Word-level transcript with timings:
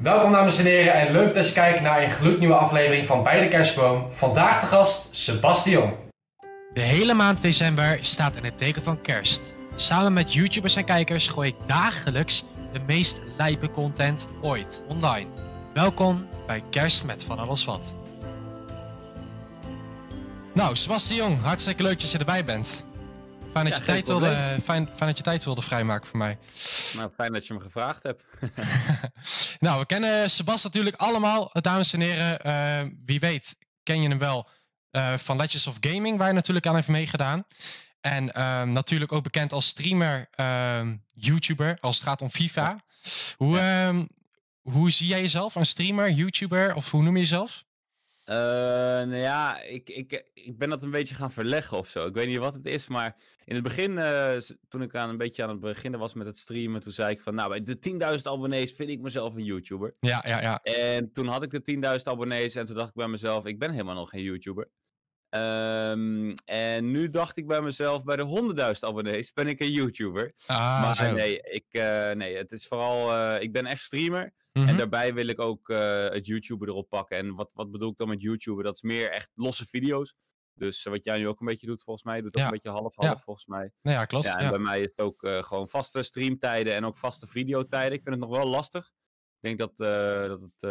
Welkom 0.00 0.32
dames 0.32 0.58
en 0.58 0.64
heren 0.64 0.94
en 0.94 1.12
leuk 1.12 1.34
dat 1.34 1.46
je 1.46 1.52
kijkt 1.52 1.80
naar 1.80 2.02
een 2.02 2.10
gloednieuwe 2.10 2.54
aflevering 2.54 3.06
van 3.06 3.22
Bij 3.22 3.40
de 3.40 3.48
Kerstboom. 3.48 4.08
Vandaag 4.12 4.60
de 4.60 4.66
gast 4.66 5.08
Sebastian. 5.10 5.94
De 6.72 6.80
hele 6.80 7.14
maand 7.14 7.42
december 7.42 7.98
staat 8.00 8.36
in 8.36 8.44
het 8.44 8.58
teken 8.58 8.82
van 8.82 9.00
kerst. 9.00 9.54
Samen 9.76 10.12
met 10.12 10.32
YouTubers 10.32 10.76
en 10.76 10.84
kijkers 10.84 11.28
gooi 11.28 11.48
ik 11.48 11.56
dagelijks 11.66 12.44
de 12.72 12.80
meest 12.86 13.20
lijpe 13.36 13.70
content 13.70 14.28
ooit 14.42 14.82
online. 14.88 15.30
Welkom 15.74 16.26
bij 16.46 16.62
Kerst 16.70 17.04
met 17.04 17.24
Van 17.24 17.38
Alles 17.38 17.64
Wat. 17.64 17.94
Nou, 20.54 20.76
Sebastian, 20.76 21.38
hartstikke 21.42 21.82
leuk 21.82 22.00
dat 22.00 22.10
je 22.10 22.18
erbij 22.18 22.44
bent. 22.44 22.84
Fijn 23.52 23.64
dat, 23.64 23.74
Ja, 23.74 23.78
je, 23.78 23.84
tijd 23.84 24.08
wilde, 24.08 24.36
fijn 24.64 24.88
dat 24.98 25.16
je 25.16 25.22
tijd 25.22 25.44
wilde 25.44 25.62
vrijmaken 25.62 26.08
voor 26.08 26.18
mij. 26.18 26.38
Nou, 26.96 27.10
fijn 27.16 27.32
dat 27.32 27.46
je 27.46 27.54
me 27.54 27.60
gevraagd 27.60 28.02
hebt. 28.02 28.22
nou, 29.60 29.80
we 29.80 29.86
kennen 29.86 30.30
Sebas 30.30 30.62
natuurlijk 30.62 30.96
allemaal, 30.96 31.50
dames 31.52 31.92
en 31.92 32.00
heren. 32.00 32.40
Eh, 32.40 32.86
wie 33.04 33.20
weet 33.20 33.58
ken 33.82 34.02
je 34.02 34.08
hem 34.08 34.18
wel 34.18 34.48
eh, 34.90 35.14
van 35.16 35.36
Legends 35.36 35.66
of 35.66 35.76
Gaming, 35.80 36.18
waar 36.18 36.28
je 36.28 36.34
natuurlijk 36.34 36.66
aan 36.66 36.74
heeft 36.74 36.88
meegedaan. 36.88 37.44
En 38.00 38.32
ehm, 38.32 38.72
natuurlijk 38.72 39.12
ook 39.12 39.22
bekend 39.22 39.52
als 39.52 39.66
streamer, 39.66 40.28
ehm, 40.30 40.96
YouTuber, 41.12 41.78
als 41.80 41.96
het 41.96 42.04
gaat 42.04 42.22
om 42.22 42.30
FIFA. 42.30 42.78
Hoe, 43.36 43.58
ehm, 43.58 44.04
hoe 44.62 44.90
zie 44.90 45.06
jij 45.06 45.20
jezelf? 45.20 45.54
Een 45.54 45.66
streamer, 45.66 46.10
YouTuber 46.10 46.74
of 46.74 46.90
hoe 46.90 47.02
noem 47.02 47.14
je 47.14 47.20
jezelf? 47.20 47.64
Eh, 48.30 48.36
nou 48.36 49.16
ja, 49.16 49.60
ik, 49.60 49.88
ik, 49.88 50.24
ik 50.34 50.58
ben 50.58 50.68
dat 50.68 50.82
een 50.82 50.90
beetje 50.90 51.14
gaan 51.14 51.32
verleggen 51.32 51.78
of 51.78 51.88
zo. 51.88 52.06
Ik 52.06 52.14
weet 52.14 52.26
niet 52.26 52.38
wat 52.38 52.54
het 52.54 52.66
is, 52.66 52.88
maar 52.88 53.16
in 53.44 53.54
het 53.54 53.62
begin, 53.62 53.98
eh, 53.98 54.36
toen 54.68 54.82
ik 54.82 54.94
aan, 54.94 55.08
een 55.08 55.16
beetje 55.16 55.42
aan 55.42 55.48
het 55.48 55.60
beginnen 55.60 56.00
was 56.00 56.14
met 56.14 56.26
het 56.26 56.38
streamen, 56.38 56.80
toen 56.80 56.92
zei 56.92 57.10
ik 57.10 57.20
van, 57.20 57.34
nou, 57.34 57.48
bij 57.48 57.62
de 57.62 57.78
10.000 57.78 58.26
abonnees 58.26 58.72
vind 58.72 58.90
ik 58.90 59.00
mezelf 59.00 59.34
een 59.34 59.44
YouTuber. 59.44 59.94
Ja, 60.00 60.24
ja, 60.26 60.40
ja. 60.40 60.60
En 60.62 61.12
toen 61.12 61.26
had 61.26 61.42
ik 61.42 61.50
de 61.50 61.62
10.000 61.98 62.04
abonnees 62.04 62.54
en 62.54 62.66
toen 62.66 62.76
dacht 62.76 62.88
ik 62.88 62.94
bij 62.94 63.08
mezelf, 63.08 63.44
ik 63.46 63.58
ben 63.58 63.70
helemaal 63.70 63.94
nog 63.94 64.10
geen 64.10 64.22
YouTuber. 64.22 64.70
Ehm, 65.28 66.32
en 66.44 66.90
nu 66.90 67.08
dacht 67.08 67.36
ik 67.36 67.46
bij 67.46 67.60
mezelf, 67.60 68.04
bij 68.04 68.16
de 68.16 68.22
100.000 68.22 68.88
abonnees 68.88 69.32
ben 69.32 69.46
ik 69.46 69.60
een 69.60 69.72
YouTuber. 69.72 70.32
Ah, 70.46 70.82
maar 70.82 70.96
zo. 70.96 71.12
nee, 71.12 71.40
ik, 71.42 71.66
eh, 71.70 72.10
nee, 72.10 72.36
het 72.36 72.52
is 72.52 72.66
vooral, 72.66 73.36
ik 73.40 73.52
ben 73.52 73.66
echt 73.66 73.80
streamer. 73.80 74.32
Mhm. 74.52 74.68
En 74.68 74.76
daarbij 74.76 75.14
wil 75.14 75.26
ik 75.26 75.40
ook 75.40 75.68
eh, 75.68 76.08
het 76.08 76.26
YouTuber 76.26 76.68
erop 76.68 76.88
pakken. 76.88 77.16
En 77.16 77.34
wat, 77.34 77.50
wat 77.52 77.70
bedoel 77.70 77.90
ik 77.90 77.96
dan 77.96 78.08
met 78.08 78.22
YouTuber? 78.22 78.64
Dat 78.64 78.74
is 78.74 78.82
meer 78.82 79.10
echt 79.10 79.30
losse 79.34 79.66
video's. 79.66 80.14
Dus 80.54 80.84
eh, 80.84 80.92
wat 80.92 81.04
jij 81.04 81.18
nu 81.18 81.28
ook 81.28 81.40
een 81.40 81.46
beetje 81.46 81.66
doet, 81.66 81.82
volgens 81.82 82.04
mij. 82.04 82.20
Doet 82.20 82.34
ook 82.36 82.40
Ja. 82.40 82.44
een 82.44 82.52
beetje 82.52 82.70
half-half, 82.70 83.10
Ja. 83.10 83.18
volgens 83.18 83.46
mij. 83.46 83.72
Nou 83.82 83.96
ja, 83.96 84.04
klopt. 84.04 84.24
Ja, 84.24 84.38
en 84.38 84.50
bij 84.50 84.58
mij 84.58 84.80
is 84.82 84.90
het 84.90 85.00
ook 85.00 85.22
eh, 85.22 85.42
gewoon 85.42 85.68
vaste 85.68 86.02
streamtijden 86.02 86.74
en 86.74 86.84
ook 86.84 86.96
vaste 86.96 87.26
videotijden. 87.26 87.92
Ik 87.92 88.02
vind 88.02 88.14
het 88.14 88.24
nog 88.28 88.36
wel 88.36 88.46
lastig. 88.48 88.86
Ik 89.40 89.56
denk 89.56 89.58
dat, 89.58 89.76
dat 90.28 90.40
het 90.40 90.70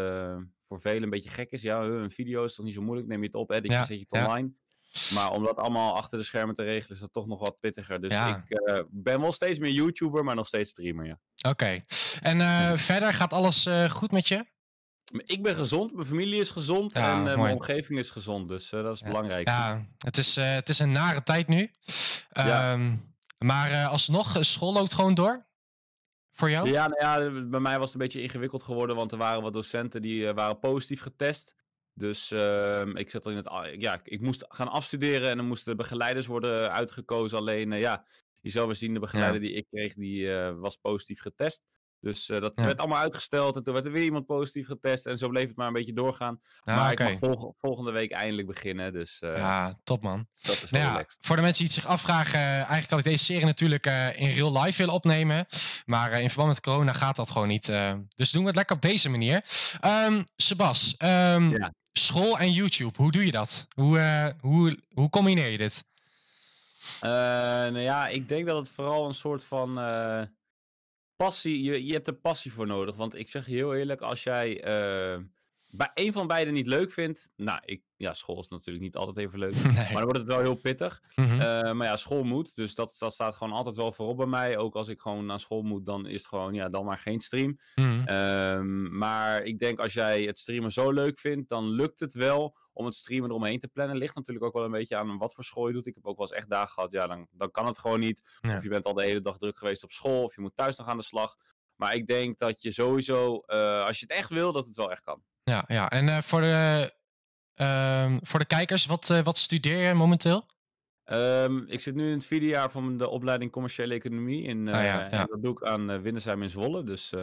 voor 0.68 0.80
velen 0.82 1.04
een 1.04 1.10
beetje 1.10 1.30
gek 1.30 1.52
is. 1.52 1.62
Ja, 1.62 1.82
een 1.84 2.12
video 2.12 2.44
is 2.44 2.56
toch 2.56 2.66
niet 2.66 2.74
zo 2.74 2.82
moeilijk? 2.82 3.08
Neem 3.08 3.20
je 3.20 3.26
het 3.26 3.36
op, 3.36 3.52
edit 3.52 3.72
je, 3.72 3.78
zet 3.78 3.88
je 3.88 3.94
het 3.94 4.08
ja. 4.10 4.26
online. 4.26 4.54
Maar 5.14 5.32
om 5.32 5.44
dat 5.44 5.58
allemaal 5.58 5.96
achter 5.96 6.18
de 6.18 6.24
schermen 6.24 6.56
te 6.56 6.64
regelen, 6.64 6.94
is 6.96 7.00
dat 7.00 7.14
toch 7.14 7.28
nog 7.28 7.40
wat 7.40 7.60
pittiger. 7.60 8.02
Dus 8.02 8.12
Ja. 8.12 8.44
ik 8.48 8.60
eh, 8.60 8.80
ben 8.90 9.22
wel 9.22 9.32
steeds 9.32 9.60
meer 9.60 9.72
YouTuber, 9.72 10.24
maar 10.24 10.36
nog 10.36 10.48
steeds 10.48 10.70
streamer, 10.70 11.06
ja. 11.06 11.20
Oké. 11.50 11.82
En 12.22 12.42
eh, 12.42 12.74
verder 12.74 13.14
gaat 13.14 13.34
alles 13.34 13.66
eh, 13.66 13.90
goed 13.90 14.12
met 14.12 14.28
je? 14.28 14.46
Ik 15.26 15.44
ben 15.44 15.56
gezond, 15.56 15.94
mijn 15.94 16.08
familie 16.08 16.40
is 16.42 16.50
gezond 16.50 16.94
Ja, 16.94 17.12
en 17.12 17.24
mijn 17.24 17.54
omgeving 17.56 18.00
is 18.00 18.10
gezond. 18.10 18.48
Dus 18.48 18.70
dat 18.70 18.94
is 18.94 19.00
Ja. 19.00 19.06
belangrijk. 19.06 19.48
Ja, 19.48 19.86
het 19.98 20.18
is, 20.18 20.36
het 20.36 20.70
is 20.70 20.80
een 20.80 20.92
nare 20.92 21.24
tijd 21.24 21.48
nu. 21.48 21.72
Ehm, 22.30 22.96
maar 23.38 23.86
alsnog, 23.88 24.38
school 24.40 24.74
loopt 24.74 24.94
gewoon 24.94 25.14
door? 25.14 25.48
Voor 26.32 26.50
jou? 26.50 26.70
Ja, 26.70 26.88
nou 26.88 27.24
ja, 27.24 27.42
bij 27.50 27.60
mij 27.60 27.76
was 27.78 27.86
het 27.86 27.94
een 27.94 28.00
beetje 28.08 28.22
ingewikkeld 28.22 28.64
geworden, 28.64 28.96
want 28.96 29.12
er 29.12 29.18
waren 29.18 29.42
wat 29.42 29.54
docenten 29.54 30.02
die 30.02 30.34
waren 30.34 30.60
positief 30.60 31.02
getest. 31.02 31.56
Dus 32.00 32.32
ehm, 32.32 32.98
ik 32.98 33.10
zat 33.10 33.26
in 33.28 33.36
het, 33.36 33.48
a- 33.50 33.66
ja, 33.66 34.00
ik 34.04 34.22
moest 34.22 34.46
gaan 34.48 34.68
afstuderen 34.68 35.30
en 35.30 35.38
dan 35.38 35.48
moesten 35.48 35.78
begeleiders 35.78 36.26
worden 36.26 36.72
uitgekozen. 36.72 37.38
Alleen, 37.38 37.72
eh, 37.74 37.80
ja, 37.80 38.06
je 38.42 38.50
zou 38.50 38.66
wel 38.66 38.76
zien, 38.76 38.94
de 38.94 39.00
begeleider 39.00 39.42
die 39.42 39.54
ik 39.54 39.66
kreeg, 39.70 39.94
die 39.94 40.34
eh, 40.38 40.56
was 40.60 40.76
positief 40.78 41.20
getest. 41.22 41.64
Dus 42.02 42.30
eh, 42.30 42.42
dat 42.42 42.56
Ja. 42.56 42.64
werd 42.64 42.80
allemaal 42.80 43.00
uitgesteld 43.00 43.56
en 43.56 43.64
toen 43.64 43.74
werd 43.74 43.86
er 43.86 43.92
weer 43.92 44.04
iemand 44.04 44.26
positief 44.26 44.68
getest 44.68 45.06
en 45.06 45.18
zo 45.18 45.30
bleef 45.30 45.48
het 45.48 45.56
maar 45.56 45.68
een 45.68 45.74
beetje 45.74 45.94
doorgaan. 45.94 46.40
Ah, 46.64 46.76
maar 46.76 46.92
ik 46.92 47.00
mag 47.00 47.18
volg- 47.20 47.54
volgende 47.58 47.92
week 47.92 48.12
eindelijk 48.12 48.48
beginnen, 48.48 48.94
dus 48.94 49.18
eh, 49.20 49.36
Ja, 49.38 49.80
top 49.84 50.02
man. 50.04 50.28
dat 50.42 50.64
is 50.64 50.70
Nou 50.72 50.84
ja, 50.84 51.06
voor 51.22 51.36
de 51.36 51.42
mensen 51.42 51.66
die 51.66 51.74
het 51.74 51.84
zich 51.84 51.92
afvragen, 51.92 52.40
eh, 52.40 52.54
eigenlijk 52.56 52.90
had 52.90 53.00
ik 53.00 53.06
deze 53.06 53.24
serie 53.24 53.46
natuurlijk 53.46 53.86
in 54.16 54.30
real 54.32 54.62
life 54.62 54.78
willen 54.78 54.94
opnemen. 54.94 55.46
Maar 55.86 56.22
in 56.22 56.28
verband 56.30 56.50
met 56.50 56.62
corona 56.62 56.94
gaat 56.94 57.16
dat 57.16 57.32
gewoon 57.32 57.48
niet. 57.48 57.66
dus 58.16 58.32
doen 58.32 58.42
we 58.42 58.48
het 58.48 58.56
lekker 58.56 58.76
op 58.76 58.82
deze 58.82 59.10
manier. 59.10 59.44
Ehm 59.80 60.22
Sebas, 60.36 60.96
ehm, 60.98 61.50
Ja. 61.50 61.74
school 61.94 62.38
en 62.40 62.52
YouTube, 62.52 62.94
hoe 62.98 63.12
doe 63.12 63.26
je 63.26 63.32
dat? 63.32 63.68
Hoe, 63.76 64.34
hoe, 64.40 64.80
hoe 64.94 65.10
combineer 65.10 65.52
je 65.52 65.58
dit? 65.58 65.84
Nou 67.02 67.80
ja, 67.80 68.08
ik 68.08 68.30
denk 68.30 68.46
dat 68.46 68.58
het 68.58 68.70
vooral 68.76 69.08
een 69.08 69.14
soort 69.14 69.44
van 69.44 69.78
passie. 71.24 71.64
Je, 71.64 71.86
je 71.86 71.94
hebt 71.94 72.08
er 72.08 72.14
passie 72.14 72.52
voor 72.54 72.68
nodig. 72.68 72.96
Want 72.96 73.16
ik 73.16 73.30
zeg 73.30 73.46
heel 73.46 73.76
eerlijk, 73.76 74.02
als 74.02 74.24
jij 74.24 74.64
eh, 74.64 75.20
bij 75.72 75.92
een 75.94 76.14
van 76.14 76.28
beiden 76.28 76.54
niet 76.54 76.68
leuk 76.68 76.92
vindt. 76.92 77.32
Nou, 77.36 77.60
ik, 77.66 77.82
ja, 77.96 78.14
school 78.14 78.40
is 78.40 78.48
natuurlijk 78.48 78.86
niet 78.86 78.96
altijd 78.96 79.18
even 79.18 79.40
leuk. 79.40 79.54
Nee. 79.64 79.74
Maar 79.74 79.94
dan 79.94 80.04
wordt 80.04 80.18
het 80.18 80.28
wel 80.28 80.40
heel 80.40 80.56
pittig. 80.56 81.02
Mhm. 81.16 81.32
Eh, 81.32 81.72
maar 81.72 81.88
ja, 81.88 81.96
school 81.96 82.24
moet. 82.24 82.56
Dus 82.56 82.76
dat, 82.76 82.96
dat 83.00 83.14
staat 83.14 83.36
gewoon 83.36 83.54
altijd 83.54 83.76
wel 83.76 83.92
voorop 83.92 84.18
bij 84.18 84.26
mij. 84.26 84.58
Ook 84.58 84.76
als 84.76 84.88
ik 84.88 85.00
gewoon 85.00 85.26
naar 85.26 85.40
school 85.40 85.62
moet, 85.62 85.86
dan 85.86 86.06
is 86.06 86.20
het 86.20 86.28
gewoon, 86.28 86.54
ja, 86.54 86.70
dan 86.70 86.86
maar 86.86 86.98
geen 86.98 87.20
stream. 87.20 87.58
Mhm. 87.76 88.08
Ehm, 88.08 88.98
maar 88.98 89.44
ik 89.44 89.60
denk 89.60 89.80
als 89.80 89.94
jij 89.94 90.24
het 90.24 90.40
streamen 90.40 90.72
zo 90.72 90.92
leuk 90.92 91.20
vindt, 91.20 91.50
dan 91.50 91.70
lukt 91.70 92.00
het 92.00 92.14
wel 92.14 92.58
om 92.74 92.86
het 92.86 92.96
streamen 92.96 93.30
eromheen 93.30 93.60
te 93.60 93.68
plannen. 93.68 93.98
Ligt 93.98 94.16
natuurlijk 94.16 94.46
ook 94.46 94.54
wel 94.54 94.64
een 94.64 94.72
beetje 94.72 94.96
aan 94.96 95.18
wat 95.18 95.34
voor 95.34 95.44
school 95.44 95.68
je 95.68 95.74
doet. 95.74 95.88
Ik 95.88 95.96
heb 95.96 96.06
ook 96.06 96.18
wel 96.18 96.28
eens 96.28 96.38
echt 96.38 96.50
dagen 96.50 96.70
gehad, 96.70 96.92
ja, 96.92 97.08
dan, 97.08 97.28
dan 97.32 97.52
kan 97.52 97.66
het 97.66 97.78
gewoon 97.78 98.00
niet. 98.00 98.22
Ja. 98.42 98.58
Of 98.58 98.64
je 98.64 98.70
bent 98.70 98.86
al 98.86 98.94
de 98.94 99.04
hele 99.04 99.22
dag 99.22 99.38
druk 99.38 99.58
geweest 99.58 99.84
op 99.84 99.92
school, 99.92 100.24
of 100.24 100.36
je 100.36 100.42
moet 100.42 100.56
thuis 100.56 100.76
nog 100.76 100.88
aan 100.88 100.98
de 100.98 101.04
slag. 101.04 101.36
Maar 101.76 101.96
ik 101.96 102.08
denk 102.08 102.38
dat 102.38 102.62
je 102.62 102.72
sowieso, 102.72 103.40
eh, 103.40 103.86
als 103.86 104.00
je 104.00 104.06
het 104.08 104.18
echt 104.18 104.30
wil, 104.30 104.52
dat 104.52 104.66
het 104.66 104.76
wel 104.76 104.92
echt 104.92 105.02
kan. 105.02 105.24
Ja, 105.44 105.64
ja. 105.68 105.90
en 105.90 106.10
eh, 106.10 106.18
voor, 106.18 106.42
de, 106.42 106.94
ehm, 107.54 108.18
voor 108.22 108.40
de 108.40 108.46
kijkers, 108.46 108.86
wat, 108.86 109.10
eh, 109.10 109.22
wat 109.22 109.38
studeer 109.38 109.88
je 109.88 109.94
momenteel? 109.94 110.46
Ehm, 111.04 111.58
ik 111.68 111.80
zit 111.80 111.96
nu 111.96 112.08
in 112.08 112.14
het 112.14 112.26
vierde 112.26 112.46
jaar 112.46 112.72
van 112.72 112.98
de 112.98 113.08
opleiding 113.08 113.52
commerciële 113.52 113.94
economie. 113.94 114.44
In, 114.44 114.68
Ah, 114.68 114.84
ja, 114.84 115.06
eh, 115.06 115.12
ja. 115.12 115.20
En 115.20 115.28
dat 115.30 115.42
doe 115.42 115.52
ik 115.52 115.64
aan 115.64 116.02
Windersheim 116.02 116.42
in 116.42 116.50
Zwolle. 116.50 116.84
Dus 116.84 117.14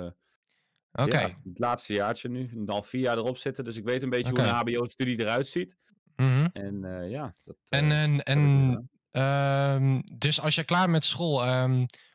Oké. 0.92 1.18
ja, 1.18 1.38
het 1.44 1.58
laatste 1.58 1.92
jaartje 1.92 2.28
nu. 2.28 2.62
Al 2.66 2.82
vier 2.82 3.00
jaar 3.00 3.16
erop 3.16 3.38
zitten. 3.38 3.64
Dus 3.64 3.76
ik 3.76 3.84
weet 3.84 4.02
een 4.02 4.10
beetje 4.10 4.30
hoe 4.30 4.40
een 4.40 4.48
HBO-studie 4.48 5.20
eruit 5.20 5.46
ziet. 5.46 5.76
Mhm. 6.16 6.48
En 6.52 7.08
ja, 7.08 7.34
dat, 7.44 7.56
En, 7.68 7.92
en, 7.92 8.22
en 8.22 8.90
ehm, 9.10 10.00
dus 10.18 10.40
als 10.40 10.54
je 10.54 10.64
klaar 10.64 10.80
bent 10.80 10.92
met 10.92 11.04
school, 11.04 11.46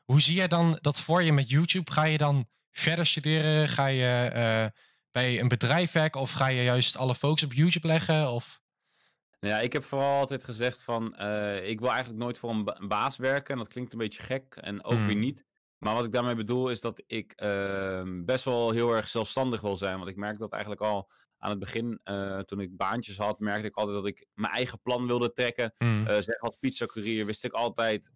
hoe 0.04 0.22
zie 0.22 0.36
jij 0.36 0.48
dan 0.48 0.78
dat 0.82 1.00
voor 1.00 1.24
je 1.24 1.34
met 1.34 1.50
YouTube? 1.50 1.92
Ga 1.92 2.04
je 2.04 2.18
dan 2.18 2.48
verder 2.72 3.06
studeren? 3.06 3.68
Ga 3.68 3.86
je 3.86 4.72
bij 5.12 5.40
een 5.40 5.48
bedrijf 5.48 5.92
werken 5.92 6.22
of 6.22 6.32
ga 6.32 6.48
je 6.48 6.64
juist 6.64 6.98
alle 6.98 7.16
focus 7.16 7.44
op 7.44 7.54
YouTube 7.54 7.88
leggen? 7.88 8.32
Of... 8.32 8.62
Nou 9.40 9.54
Ja, 9.54 9.60
ik 9.60 9.74
heb 9.74 9.84
vooral 9.86 10.20
altijd 10.20 10.44
gezegd 10.44 10.84
van, 10.84 11.16
eh, 11.16 11.68
ik 11.70 11.80
wil 11.80 11.90
eigenlijk 11.90 12.20
nooit 12.20 12.38
voor 12.38 12.50
een, 12.50 12.64
ba- 12.64 12.76
een 12.80 12.88
baas 12.88 13.18
werken. 13.18 13.54
En 13.54 13.58
dat 13.60 13.68
klinkt 13.68 13.92
een 13.94 13.98
beetje 14.00 14.24
gek 14.24 14.56
en 14.56 14.84
ook 14.84 14.94
weer 14.94 15.16
Mm. 15.16 15.20
niet. 15.20 15.46
Maar 15.78 15.94
wat 15.96 16.06
ik 16.06 16.12
daarmee 16.12 16.36
bedoel 16.36 16.70
is 16.70 16.82
dat 16.82 17.04
ik 17.08 17.32
ehm, 17.36 18.24
best 18.26 18.46
wel 18.46 18.72
heel 18.72 18.92
erg 18.96 19.08
zelfstandig 19.08 19.62
wil 19.62 19.78
zijn. 19.78 19.98
Want 19.98 20.10
ik 20.10 20.16
merk 20.16 20.40
dat 20.40 20.52
eigenlijk 20.52 20.82
al 20.82 21.12
aan 21.38 21.50
het 21.50 21.60
begin, 21.60 22.00
eh, 22.04 22.40
toen 22.40 22.60
ik 22.60 22.78
baantjes 22.78 23.18
had, 23.18 23.40
merkte 23.40 23.68
ik 23.68 23.76
altijd 23.76 23.98
dat 23.98 24.08
ik 24.08 24.26
mijn 24.34 24.54
eigen 24.54 24.82
plan 24.82 25.08
wilde 25.08 25.32
trekken. 25.34 25.74
Mm. 25.78 26.08
Eh, 26.08 26.14
zeg 26.20 26.40
als 26.40 26.56
pizza 26.60 26.86
courier 26.86 27.26
wist 27.26 27.44
ik 27.44 27.52
altijd 27.52 28.12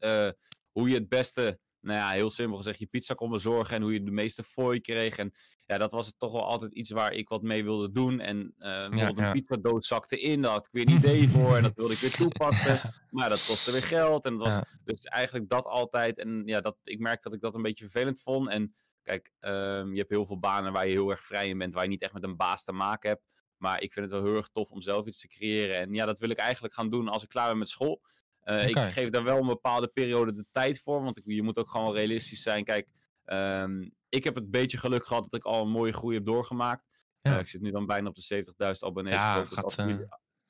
hoe 0.71 0.89
je 0.89 0.95
het 0.95 1.09
beste, 1.09 1.59
nou 1.85 1.99
ja, 1.99 2.09
heel 2.09 2.29
simpel 2.29 2.57
gezegd, 2.57 2.79
je 2.79 2.85
pizza 2.85 3.13
kon 3.13 3.29
bezorgen 3.29 3.75
en 3.75 3.81
hoe 3.81 3.93
je 3.93 4.03
de 4.03 4.11
meeste 4.11 4.43
fooi 4.43 4.79
kreeg. 4.79 5.17
En 5.17 5.33
ja, 5.65 5.77
dat 5.77 5.91
was 5.91 6.05
het 6.05 6.19
toch 6.19 6.31
wel 6.31 6.45
altijd 6.45 6.73
iets 6.73 6.91
waar 6.91 7.13
ik 7.13 7.29
wat 7.29 7.41
mee 7.41 7.63
wilde 7.63 7.91
doen. 7.91 8.19
En 8.19 8.53
bijvoorbeeld 8.57 9.17
ja. 9.17 9.25
een 9.25 9.31
pizza 9.31 9.55
dood 9.55 9.85
zakte 9.85 10.19
in, 10.19 10.41
daar 10.41 10.51
had 10.51 10.65
ik 10.65 10.71
weer 10.71 10.89
een 10.89 10.95
idee 10.95 11.29
voor 11.35 11.55
en 11.55 11.63
dat 11.63 11.75
wilde 11.75 11.93
ik 11.93 11.99
weer 11.99 12.11
toepassen. 12.11 12.79
Maar 13.09 13.29
dat 13.29 13.45
kostte 13.45 13.71
weer 13.71 13.83
geld 13.83 14.25
en 14.25 14.37
dat 14.37 14.47
was 14.47 14.63
dus 14.83 14.99
eigenlijk 14.99 15.49
dat 15.49 15.65
altijd. 15.65 16.17
En 16.17 16.41
ja, 16.45 16.61
dat, 16.61 16.77
ik 16.83 16.99
merkte 16.99 17.29
dat 17.29 17.37
ik 17.37 17.43
dat 17.43 17.55
een 17.55 17.61
beetje 17.61 17.89
vervelend 17.89 18.21
vond. 18.21 18.49
En 18.49 18.75
kijk, 19.03 19.31
ehm, 19.39 19.91
je 19.91 19.97
hebt 19.97 20.09
heel 20.09 20.25
veel 20.25 20.39
banen 20.39 20.73
waar 20.73 20.85
je 20.85 20.91
heel 20.91 21.09
erg 21.09 21.21
vrij 21.21 21.47
in 21.47 21.57
bent, 21.57 21.73
waar 21.73 21.83
je 21.83 21.89
niet 21.89 22.01
echt 22.01 22.13
met 22.13 22.23
een 22.23 22.35
baas 22.35 22.63
te 22.63 22.71
maken 22.71 23.09
hebt. 23.09 23.23
Maar 23.57 23.81
ik 23.81 23.93
vind 23.93 24.05
het 24.05 24.19
wel 24.19 24.29
heel 24.29 24.37
erg 24.37 24.49
tof 24.49 24.69
om 24.69 24.81
zelf 24.81 25.05
iets 25.05 25.19
te 25.19 25.27
creëren. 25.27 25.75
En 25.75 25.93
ja, 25.93 26.05
dat 26.05 26.19
wil 26.19 26.29
ik 26.29 26.37
eigenlijk 26.37 26.73
gaan 26.73 26.89
doen 26.89 27.07
als 27.07 27.23
ik 27.23 27.29
klaar 27.29 27.49
ben 27.49 27.57
met 27.57 27.69
school. 27.69 28.01
Eh. 28.45 28.65
Ik 28.65 28.77
geef 28.77 29.09
daar 29.09 29.23
wel 29.23 29.37
een 29.39 29.45
bepaalde 29.47 29.87
periode 29.87 30.33
de 30.33 30.45
tijd 30.51 30.79
voor. 30.79 31.03
Want 31.03 31.17
ik, 31.17 31.23
je 31.25 31.43
moet 31.43 31.57
ook 31.57 31.69
gewoon 31.69 31.93
realistisch 31.93 32.41
zijn. 32.41 32.63
Kijk, 32.63 32.87
ehm, 33.23 33.89
ik 34.09 34.23
heb 34.23 34.35
het 34.35 34.51
beetje 34.51 34.77
geluk 34.77 35.05
gehad 35.05 35.23
dat 35.23 35.33
ik 35.39 35.45
al 35.45 35.61
een 35.61 35.71
mooie 35.71 35.93
groei 35.93 36.15
heb 36.15 36.25
doorgemaakt. 36.25 36.83
Ja. 37.21 37.33
Eh, 37.33 37.39
ik 37.39 37.47
zit 37.47 37.61
nu 37.61 37.71
dan 37.71 37.85
bijna 37.85 38.07
op 38.07 38.15
de 38.15 38.21
70.000 38.21 38.83
abonnees. 38.89 39.13
Ja, 39.15 39.41
Dus 39.41 39.49
gaat, 39.51 39.63
als, 39.63 39.75
eh, 39.75 39.97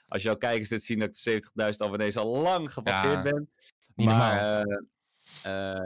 als 0.08 0.24
jouw 0.24 0.36
kijkers 0.36 0.70
dit 0.70 0.84
zien 0.84 1.00
dat 1.00 1.08
ik 1.08 1.14
de 1.14 1.20
70.000 1.20 1.82
abonnees 1.84 2.18
al 2.18 2.42
lang 2.42 2.74
gepasseerd 2.74 3.14
Ja, 3.14 3.22
ben. 3.22 3.50
Maar 3.96 4.66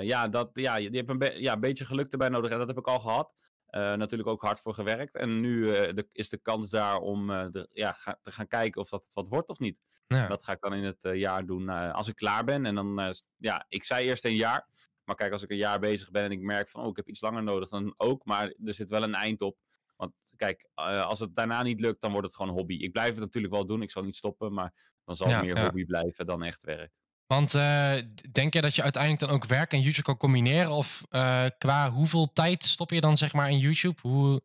ja, 0.03 0.27
dat, 0.27 0.49
ja, 0.53 0.75
je, 0.75 0.91
je 0.91 0.97
hebt 0.97 1.09
een 1.09 1.17
be- 1.17 1.39
ja, 1.41 1.53
een 1.53 1.59
beetje 1.59 1.85
geluk 1.85 2.11
erbij 2.11 2.29
nodig. 2.29 2.51
En 2.51 2.57
dat 2.57 2.67
heb 2.67 2.77
ik 2.77 2.87
al 2.87 2.99
gehad. 2.99 3.31
Eh, 3.69 3.93
natuurlijk 3.93 4.29
ook 4.29 4.41
hard 4.41 4.59
voor 4.59 4.73
gewerkt. 4.73 5.15
En 5.15 5.39
nu 5.39 5.73
eh, 5.75 5.93
de, 5.95 6.07
is 6.11 6.29
de 6.29 6.37
kans 6.37 6.69
daar 6.69 6.97
om 6.97 7.29
eh, 7.31 7.45
de, 7.51 7.69
ja, 7.73 7.91
ga- 7.91 8.19
te 8.21 8.31
gaan 8.31 8.47
kijken 8.47 8.81
of 8.81 8.89
dat 8.89 9.03
het 9.03 9.13
wat 9.13 9.27
wordt 9.27 9.49
of 9.49 9.59
niet. 9.59 9.79
Ja. 10.07 10.27
Dat 10.27 10.43
ga 10.43 10.51
ik 10.51 10.61
dan 10.61 10.73
in 10.73 10.83
het 10.83 11.07
jaar 11.13 11.45
doen 11.45 11.69
als 11.69 12.07
ik 12.07 12.15
klaar 12.15 12.43
ben. 12.43 12.65
En 12.65 12.75
dan, 12.75 13.15
ja, 13.37 13.65
ik 13.67 13.83
zei 13.83 14.07
eerst 14.07 14.25
een 14.25 14.35
jaar. 14.35 14.67
Maar 15.03 15.15
kijk, 15.15 15.31
als 15.31 15.43
ik 15.43 15.49
een 15.49 15.57
jaar 15.57 15.79
bezig 15.79 16.11
ben 16.11 16.23
en 16.23 16.31
ik 16.31 16.41
merk 16.41 16.69
van, 16.69 16.81
oh, 16.83 16.89
ik 16.89 16.95
heb 16.95 17.07
iets 17.09 17.21
langer 17.21 17.43
nodig, 17.43 17.69
dan 17.69 17.93
ook. 17.97 18.25
Maar 18.25 18.45
er 18.65 18.73
zit 18.73 18.89
wel 18.89 19.03
een 19.03 19.13
eind 19.15 19.41
op. 19.41 19.57
Want 19.95 20.13
kijk, 20.35 20.69
als 20.73 21.19
het 21.19 21.35
daarna 21.35 21.63
niet 21.63 21.79
lukt, 21.79 22.01
dan 22.01 22.11
wordt 22.11 22.27
het 22.27 22.35
gewoon 22.35 22.51
hobby. 22.53 22.73
Ik 22.73 22.91
blijf 22.91 23.09
het 23.09 23.19
natuurlijk 23.19 23.53
wel 23.53 23.65
doen, 23.65 23.81
ik 23.81 23.91
zal 23.91 24.03
niet 24.03 24.15
stoppen, 24.15 24.53
maar 24.53 24.73
dan 25.05 25.15
zal 25.15 25.27
Ja, 25.27 25.35
het 25.35 25.45
meer 25.45 25.55
ja. 25.55 25.63
hobby 25.63 25.85
blijven 25.85 26.25
dan 26.25 26.43
echt 26.43 26.63
werk. 26.63 26.91
Want 27.33 27.55
eh, 27.55 27.93
denk 28.31 28.53
je 28.53 28.61
dat 28.61 28.75
je 28.75 28.83
uiteindelijk 28.83 29.21
dan 29.21 29.31
ook 29.31 29.45
werk 29.45 29.71
en 29.71 29.81
YouTube 29.81 30.01
kan 30.01 30.17
combineren? 30.17 30.71
Of 30.71 31.03
eh, 31.09 31.45
qua 31.57 31.89
hoeveel 31.89 32.33
tijd 32.33 32.63
stop 32.63 32.89
je 32.89 33.01
dan 33.01 33.17
zeg 33.17 33.33
maar 33.33 33.49
in 33.49 33.57
YouTube? 33.57 33.99
Hoe, 34.01 34.41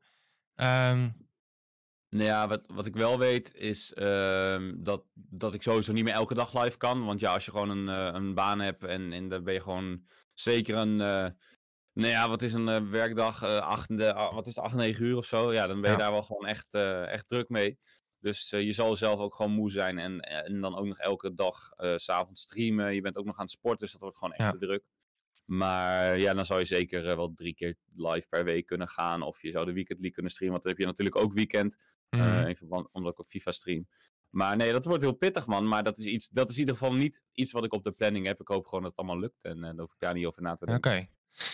ehm, 0.54 1.10
Nou 2.08 2.25
ja, 2.25 2.48
wat, 2.48 2.64
wat 2.66 2.86
ik 2.86 2.94
wel 2.94 3.19
weet 3.19 3.54
is 3.54 3.92
ehm, 3.92 4.75
dat, 4.76 5.04
dat 5.14 5.54
ik 5.54 5.62
sowieso 5.62 5.92
niet 5.92 6.04
meer 6.04 6.12
elke 6.12 6.34
dag 6.34 6.62
live 6.62 6.76
kan. 6.76 7.04
Want 7.04 7.20
ja, 7.20 7.32
als 7.32 7.44
je 7.44 7.50
gewoon 7.50 7.70
een, 7.70 7.88
eh, 7.88 8.14
een 8.20 8.34
baan 8.34 8.60
hebt 8.60 8.84
en, 8.84 9.12
en 9.12 9.28
dan 9.28 9.44
ben 9.44 9.54
je 9.54 9.60
gewoon 9.60 10.06
zeker 10.34 10.76
een... 10.76 10.96
nou 10.96 12.12
ja, 12.12 12.28
wat 12.28 12.42
is 12.42 12.52
een 12.52 12.90
werkdag? 12.90 13.42
acht, 13.44 13.98
de, 13.98 14.12
wat 14.12 14.46
is 14.46 14.54
het, 14.54 14.64
acht, 14.64 14.75
negen 14.75 15.04
uur 15.04 15.16
of 15.16 15.26
zo? 15.26 15.52
Ja, 15.52 15.66
dan 15.66 15.80
ben 15.80 15.90
je 15.90 15.96
Ja. 15.96 16.02
daar 16.02 16.12
wel 16.12 16.22
gewoon 16.22 16.46
echt, 16.46 16.75
echt 17.08 17.28
druk 17.28 17.48
mee. 17.48 17.78
Dus 18.25 18.53
eh, 18.53 18.62
je 18.62 18.73
zal 18.73 18.97
zelf 18.97 19.19
ook 19.21 19.35
gewoon 19.35 19.53
moe 19.53 19.71
zijn. 19.71 19.99
En, 19.99 20.21
en 20.21 20.61
dan 20.61 20.76
ook 20.76 20.87
nog 20.87 20.99
elke 20.99 21.35
dag 21.35 21.71
eh, 21.76 21.97
s 21.97 22.05
s'avonds 22.05 22.43
streamen. 22.43 22.94
Je 22.94 23.00
bent 23.00 23.17
ook 23.17 23.25
nog 23.25 23.37
aan 23.37 23.44
het 23.44 23.50
sporten, 23.53 23.81
dus 23.81 23.93
dat 23.93 24.00
wordt 24.00 24.17
gewoon 24.17 24.32
echt 24.35 24.43
Ja. 24.44 24.50
te 24.50 24.59
druk. 24.67 24.82
Maar 25.44 26.19
ja, 26.19 26.35
dan 26.35 26.47
zou 26.47 26.61
je 26.61 26.65
zeker 26.67 27.09
eh, 27.09 27.17
wel 27.17 27.32
drie 27.35 27.55
keer 27.55 27.76
live 27.97 28.29
per 28.29 28.44
week 28.44 28.67
kunnen 28.67 28.88
gaan. 28.88 29.23
Of 29.23 29.43
je 29.43 29.50
zou 29.50 29.65
de 29.67 29.73
Weekend 29.73 29.99
League 29.99 30.15
kunnen 30.15 30.32
streamen. 30.32 30.61
Want 30.61 30.65
dan 30.69 30.73
heb 30.75 30.82
je 30.82 30.88
natuurlijk 30.91 31.17
ook 31.25 31.32
weekend. 31.32 31.76
mhm. 32.11 32.23
Eh, 32.23 32.49
in 32.49 32.56
verband, 32.56 32.88
omdat 32.93 33.12
ik 33.12 33.19
op 33.19 33.26
FIFA 33.26 33.50
stream. 33.53 33.88
Maar 34.31 34.56
nee, 34.56 34.73
dat 34.73 34.85
wordt 34.85 35.03
heel 35.03 35.12
pittig, 35.12 35.47
man. 35.47 35.69
Maar 35.69 35.82
dat 35.85 35.99
is, 35.99 36.05
iets, 36.06 36.29
dat 36.29 36.49
is 36.49 36.55
in 36.55 36.61
ieder 36.61 36.76
geval 36.76 36.93
niet 36.94 37.23
iets 37.32 37.53
wat 37.53 37.65
ik 37.65 37.73
op 37.73 37.82
de 37.82 37.93
planning 37.93 38.26
heb. 38.26 38.41
Ik 38.41 38.49
hoop 38.49 38.65
gewoon 38.67 38.81
dat 38.82 38.91
het 38.91 38.99
allemaal 38.99 39.19
lukt. 39.19 39.43
En 39.43 39.56
eh 39.56 39.62
daar 39.62 39.75
hoef 39.79 39.93
ik 39.93 39.99
daar 40.00 40.15
niet 40.15 40.26
over 40.26 40.43
na 40.43 40.56
te 40.56 40.65
Oké. 40.67 40.81
denken. 40.91 41.09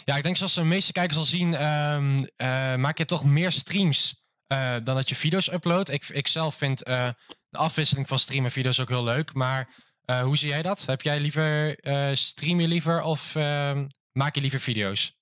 Ja, 0.05 0.17
ik 0.17 0.23
denk 0.23 0.37
zoals 0.37 0.55
de 0.55 0.65
meeste 0.65 0.93
kijkers 0.93 1.19
al 1.19 1.25
zien, 1.25 1.55
ehm, 1.55 2.25
eh, 2.37 2.77
maak 2.77 2.99
je 2.99 3.05
toch 3.05 3.25
meer 3.25 3.53
streams 3.53 4.25
eh, 4.50 4.75
dan 4.82 4.94
dat 4.94 5.08
je 5.08 5.14
video's 5.14 5.52
uploadt. 5.52 5.91
Ik, 5.91 6.08
ik 6.08 6.26
zelf 6.26 6.55
vind 6.55 6.82
eh, 6.82 7.08
de 7.49 7.58
afwisseling 7.58 8.08
van 8.08 8.19
stream 8.19 8.44
en 8.44 8.50
video's 8.50 8.81
ook 8.81 8.88
heel 8.88 9.05
leuk. 9.05 9.35
Maar 9.35 9.69
eh, 10.05 10.23
hoe 10.23 10.37
zie 10.37 10.49
jij 10.49 10.62
dat? 10.62 10.87
Heb 10.87 11.02
jij 11.02 11.20
liever, 11.20 11.79
stream 12.17 12.61
je 12.61 12.69
liever 12.69 13.02
of 13.02 13.35
ehm, 13.35 13.88
maak 14.12 14.35
je 14.35 14.41
liever 14.41 14.61
video's? 14.61 15.19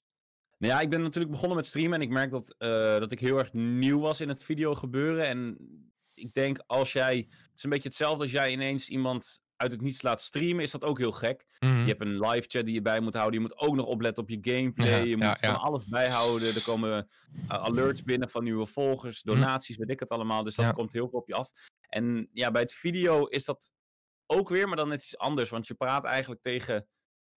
Nou 0.59 0.73
ja, 0.73 0.81
ik 0.81 0.91
ben 0.91 1.03
natuurlijk 1.03 1.33
begonnen 1.33 1.57
met 1.57 1.67
streamen. 1.67 1.95
En 1.95 2.03
ik 2.03 2.11
merk 2.11 2.31
dat, 2.31 2.55
dat 3.01 3.13
ik 3.13 3.21
heel 3.21 3.39
erg 3.39 3.53
nieuw 3.53 4.01
was 4.01 4.21
in 4.21 4.29
het 4.29 4.45
video 4.45 4.75
gebeuren. 4.75 5.27
En 5.27 5.57
ik 6.15 6.35
denk 6.35 6.63
als 6.67 6.93
jij... 6.93 7.17
Het 7.17 7.57
is 7.57 7.63
een 7.63 7.71
beetje 7.71 7.89
hetzelfde 7.89 8.23
als 8.23 8.33
jij 8.33 8.53
ineens 8.53 8.89
iemand 8.89 9.41
uit 9.59 9.73
het 9.73 9.81
niets 9.81 10.03
laat 10.03 10.21
streamen. 10.23 10.63
Is 10.63 10.71
dat 10.71 10.85
ook 10.85 10.99
heel 10.99 11.13
gek. 11.13 11.47
Mhm. 11.59 11.81
Je 11.81 11.87
hebt 11.87 12.01
een 12.01 12.21
live 12.21 12.49
chat 12.49 12.65
die 12.65 12.75
je 12.75 12.83
bij 12.83 13.01
moet 13.01 13.15
houden. 13.15 13.41
Je 13.41 13.47
moet 13.47 13.59
ook 13.59 13.75
nog 13.75 13.87
opletten 13.87 14.23
op 14.23 14.29
je 14.29 14.39
gameplay. 14.41 14.89
Ja, 14.89 14.97
je 14.97 15.17
moet 15.17 15.41
ja. 15.41 15.51
van 15.53 15.61
alles 15.61 15.85
bijhouden. 15.85 16.55
Er 16.55 16.63
komen 16.63 17.09
eh, 17.49 17.57
alerts 17.63 18.03
binnen 18.03 18.29
van 18.29 18.45
nieuwe 18.45 18.67
volgers, 18.67 19.23
donaties, 19.23 19.77
weet 19.77 19.91
ik 19.91 20.01
het 20.01 20.11
allemaal. 20.11 20.43
Dus 20.45 20.55
dat 20.55 20.65
Mhm. 20.65 20.75
Komt 20.75 20.93
heel 20.93 21.09
veel 21.09 21.19
op 21.19 21.29
je 21.29 21.35
af. 21.35 21.51
En 21.89 22.29
ja, 22.33 22.51
bij 22.51 22.63
het 22.63 22.73
video 22.73 23.25
is 23.25 23.45
dat 23.45 23.73
ook 24.27 24.49
weer, 24.49 24.69
maar 24.69 24.77
dan 24.77 24.89
net 24.89 25.03
iets 25.03 25.19
anders. 25.19 25.51
Want 25.51 25.67
je 25.67 25.75
praat 25.75 26.05
eigenlijk 26.05 26.43
tegen. 26.43 26.89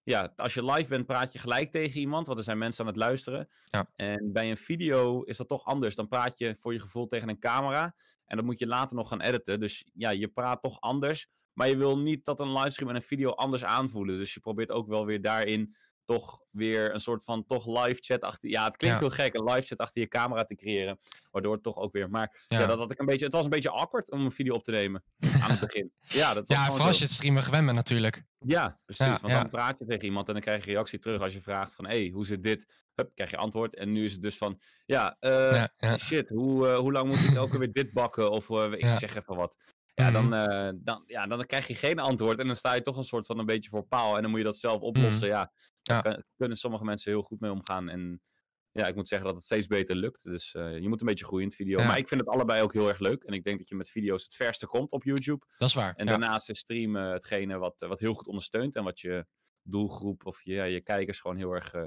Ja, 0.03 0.33
als 0.35 0.53
je 0.53 0.65
live 0.65 0.89
bent, 0.89 1.05
praat 1.05 1.33
je 1.33 1.39
gelijk 1.39 1.71
tegen 1.71 1.99
iemand. 1.99 2.27
Want 2.27 2.37
er 2.39 2.45
zijn 2.45 2.57
mensen 2.57 2.81
aan 2.81 2.91
het 2.91 2.99
luisteren. 2.99 3.49
Ja. 3.63 3.91
En 3.95 4.31
bij 4.31 4.49
een 4.49 4.57
video 4.57 5.21
is 5.21 5.37
dat 5.37 5.47
toch 5.47 5.65
anders. 5.65 5.95
Dan 5.95 6.07
praat 6.07 6.37
je 6.37 6.55
voor 6.59 6.73
je 6.73 6.79
gevoel 6.79 7.07
tegen 7.07 7.29
een 7.29 7.39
camera. 7.39 7.95
En 8.25 8.35
dat 8.37 8.45
moet 8.45 8.59
je 8.59 8.67
later 8.67 8.95
nog 8.95 9.07
gaan 9.07 9.21
editen. 9.21 9.59
Dus 9.59 9.85
ja, 9.93 10.09
je 10.09 10.27
praat 10.27 10.61
toch 10.61 10.79
anders. 10.79 11.27
Maar 11.53 11.67
je 11.67 11.77
wil 11.77 11.97
niet 11.99 12.25
dat 12.25 12.39
een 12.39 12.53
livestream 12.53 12.89
en 12.89 12.95
een 12.95 13.01
video 13.01 13.29
anders 13.29 13.63
aanvoelen. 13.63 14.17
Dus 14.17 14.33
je 14.33 14.39
probeert 14.39 14.71
ook 14.71 14.87
wel 14.87 15.05
weer 15.05 15.21
daarin 15.21 15.75
toch 16.05 16.39
weer 16.51 16.93
een 16.93 16.99
soort 16.99 17.23
van 17.23 17.45
toch 17.45 17.65
live 17.67 18.01
chat 18.01 18.21
achter. 18.21 18.49
Ja, 18.49 18.63
het 18.65 18.77
klinkt 18.77 18.99
Ja. 18.99 19.05
heel 19.05 19.15
gek, 19.15 19.33
een 19.33 19.43
live 19.43 19.67
chat 19.67 19.77
achter 19.77 20.01
je 20.01 20.07
camera 20.07 20.43
te 20.43 20.55
creëren. 20.55 20.99
Waardoor 21.31 21.53
het 21.53 21.63
toch 21.63 21.77
ook 21.77 21.93
weer. 21.93 22.09
Maar 22.09 22.43
ja. 22.47 22.59
Ja. 22.59 22.65
dat 22.65 22.77
had 22.77 22.91
ik 22.91 22.99
een 22.99 23.05
beetje. 23.05 23.25
Het 23.25 23.33
was 23.33 23.43
een 23.43 23.49
beetje 23.49 23.69
awkward 23.69 24.11
om 24.11 24.25
een 24.25 24.31
video 24.31 24.53
op 24.53 24.63
te 24.63 24.71
nemen 24.71 25.03
aan 25.43 25.51
het 25.51 25.59
begin. 25.59 25.91
Ja, 26.07 26.33
dat 26.33 26.47
was 26.47 26.57
Ja, 26.57 26.65
vooral 26.65 26.87
als 26.87 26.97
je 26.97 27.03
het 27.03 27.13
streamen 27.13 27.43
gewend 27.43 27.63
bent 27.65 27.75
natuurlijk. 27.77 28.23
Ja, 28.39 28.79
precies. 28.85 29.05
Ja, 29.05 29.19
want 29.21 29.33
dan 29.33 29.49
praat 29.49 29.79
je 29.79 29.85
tegen 29.85 30.05
iemand 30.05 30.27
en 30.27 30.33
dan 30.33 30.41
krijg 30.41 30.65
je 30.65 30.71
reactie 30.71 30.99
terug 30.99 31.21
als 31.21 31.33
je 31.33 31.41
vraagt 31.41 31.73
van, 31.73 31.85
hé, 31.85 32.01
hey, 32.01 32.09
hoe 32.13 32.25
zit 32.25 32.43
dit? 32.43 32.73
Hup, 32.95 33.11
krijg 33.15 33.29
je 33.29 33.37
antwoord. 33.37 33.75
En 33.75 33.91
nu 33.91 34.05
is 34.05 34.11
het 34.11 34.21
dus 34.21 34.37
van, 34.37 34.61
ja, 34.85 35.17
eh, 35.19 35.63
shit, 35.97 36.29
hoe, 36.29 36.67
eh, 36.67 36.77
hoe 36.77 36.91
lang 36.91 37.07
moet 37.07 37.23
ik 37.23 37.35
elke 37.35 37.57
weer 37.57 37.71
dit 37.71 37.93
bakken? 37.93 38.31
Of 38.31 38.49
eh, 38.49 38.71
ik 38.71 38.85
zeg 38.97 39.15
even 39.15 39.35
wat. 39.35 39.55
Ja, 39.93 40.11
dan, 40.11 40.25
Mhm. 40.25 40.33
eh, 40.33 40.71
dan, 40.75 41.03
ja, 41.05 41.27
dan 41.27 41.45
krijg 41.45 41.67
je 41.67 41.75
geen 41.75 41.99
antwoord 41.99 42.39
en 42.39 42.47
dan 42.47 42.55
sta 42.55 42.73
je 42.73 42.81
toch 42.81 42.97
een 42.97 43.03
soort 43.03 43.25
van 43.25 43.39
een 43.39 43.45
beetje 43.45 43.69
voor 43.69 43.83
paal. 43.83 44.15
En 44.15 44.21
dan 44.21 44.29
moet 44.31 44.39
je 44.39 44.45
dat 44.45 44.57
zelf 44.57 44.81
oplossen. 44.81 45.27
Ja, 45.27 45.51
daar 45.81 45.97
Mhm. 46.03 46.09
Ja. 46.09 46.23
kunnen 46.35 46.57
sommige 46.57 46.83
mensen 46.83 47.11
heel 47.11 47.21
goed 47.21 47.39
mee 47.39 47.51
omgaan. 47.51 47.89
En 47.89 48.21
ja, 48.71 48.87
ik 48.87 48.95
moet 48.95 49.07
zeggen 49.07 49.27
dat 49.27 49.35
het 49.35 49.45
steeds 49.45 49.67
beter 49.67 49.95
lukt. 49.95 50.23
Dus 50.23 50.53
eh, 50.53 50.77
je 50.79 50.89
moet 50.89 50.99
een 51.01 51.07
beetje 51.07 51.25
groeien 51.25 51.43
in 51.43 51.49
het 51.49 51.57
video. 51.57 51.79
Ja. 51.79 51.87
Maar 51.87 51.97
ik 51.97 52.07
vind 52.07 52.21
het 52.21 52.29
allebei 52.29 52.61
ook 52.61 52.73
heel 52.73 52.87
erg 52.87 52.99
leuk. 52.99 53.23
En 53.23 53.33
ik 53.33 53.43
denk 53.43 53.57
dat 53.57 53.69
je 53.69 53.75
met 53.75 53.89
video's 53.89 54.23
het 54.23 54.35
verste 54.35 54.67
komt 54.67 54.91
op 54.91 55.03
YouTube. 55.03 55.45
Dat 55.57 55.67
is 55.67 55.73
waar. 55.75 55.93
En 55.95 56.05
ja. 56.05 56.11
daarnaast 56.11 56.49
is 56.49 56.59
streamen 56.59 57.11
hetgene 57.11 57.57
wat, 57.57 57.73
wat 57.87 57.99
heel 57.99 58.13
goed 58.13 58.27
ondersteunt. 58.27 58.75
En 58.75 58.83
wat 58.83 58.99
je 58.99 59.25
doelgroep 59.61 60.25
of 60.25 60.43
je, 60.43 60.53
ja, 60.53 60.63
je 60.63 60.81
kijkers 60.81 61.19
gewoon 61.19 61.37
heel 61.37 61.51
erg... 61.53 61.73
eh, 61.73 61.85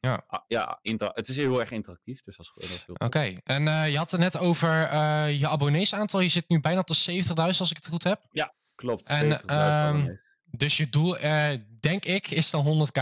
Ja. 0.00 0.24
ah, 0.26 0.40
ja 0.48 0.78
het 1.14 1.28
is 1.28 1.36
heel 1.36 1.60
erg 1.60 1.70
interactief. 1.70 2.20
Dus 2.22 2.36
dat 2.36 2.52
is, 2.56 2.84
heel. 2.86 2.94
Oké, 2.94 3.32
en 3.44 3.68
eh, 3.68 3.88
je 3.88 3.96
had 3.96 4.10
het 4.10 4.20
net 4.20 4.38
over 4.38 4.82
eh, 4.82 5.38
je 5.38 5.48
abonneesaantal. 5.48 6.20
Je 6.20 6.28
zit 6.28 6.48
nu 6.48 6.60
bijna 6.60 6.80
op 6.80 6.86
de 6.86 7.22
70.000 7.24 7.32
als 7.36 7.70
ik 7.70 7.76
het 7.76 7.88
goed 7.88 8.04
heb. 8.04 8.20
Klopt. 8.74 9.08
En, 9.08 9.40
70.000 9.40 9.44
ehm. 9.46 10.14
Dus 10.44 10.76
je 10.76 10.88
doel, 10.88 11.18
eh, 11.18 11.48
denk 11.80 12.04
ik, 12.04 12.30
is 12.30 12.50
dan 12.50 12.64
100k. 12.64 13.00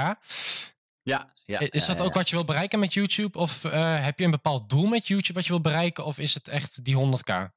ja, 1.02 1.32
ja, 1.44 1.58
is 1.58 1.68
ja, 1.70 1.86
dat 1.86 1.98
ja, 1.98 2.04
ook 2.04 2.14
wat 2.14 2.28
je 2.28 2.34
wil 2.34 2.44
bereiken 2.44 2.78
met 2.78 2.94
YouTube? 2.94 3.38
Of 3.38 3.62
heb 3.62 4.18
je 4.18 4.24
een 4.24 4.30
bepaald 4.30 4.68
doel 4.68 4.86
met 4.86 5.06
YouTube 5.06 5.34
wat 5.34 5.44
je 5.44 5.50
wil 5.50 5.60
bereiken? 5.60 6.04
Of 6.04 6.18
is 6.18 6.34
het 6.34 6.48
echt 6.48 6.84
die 6.84 6.96
100k? 6.96 7.52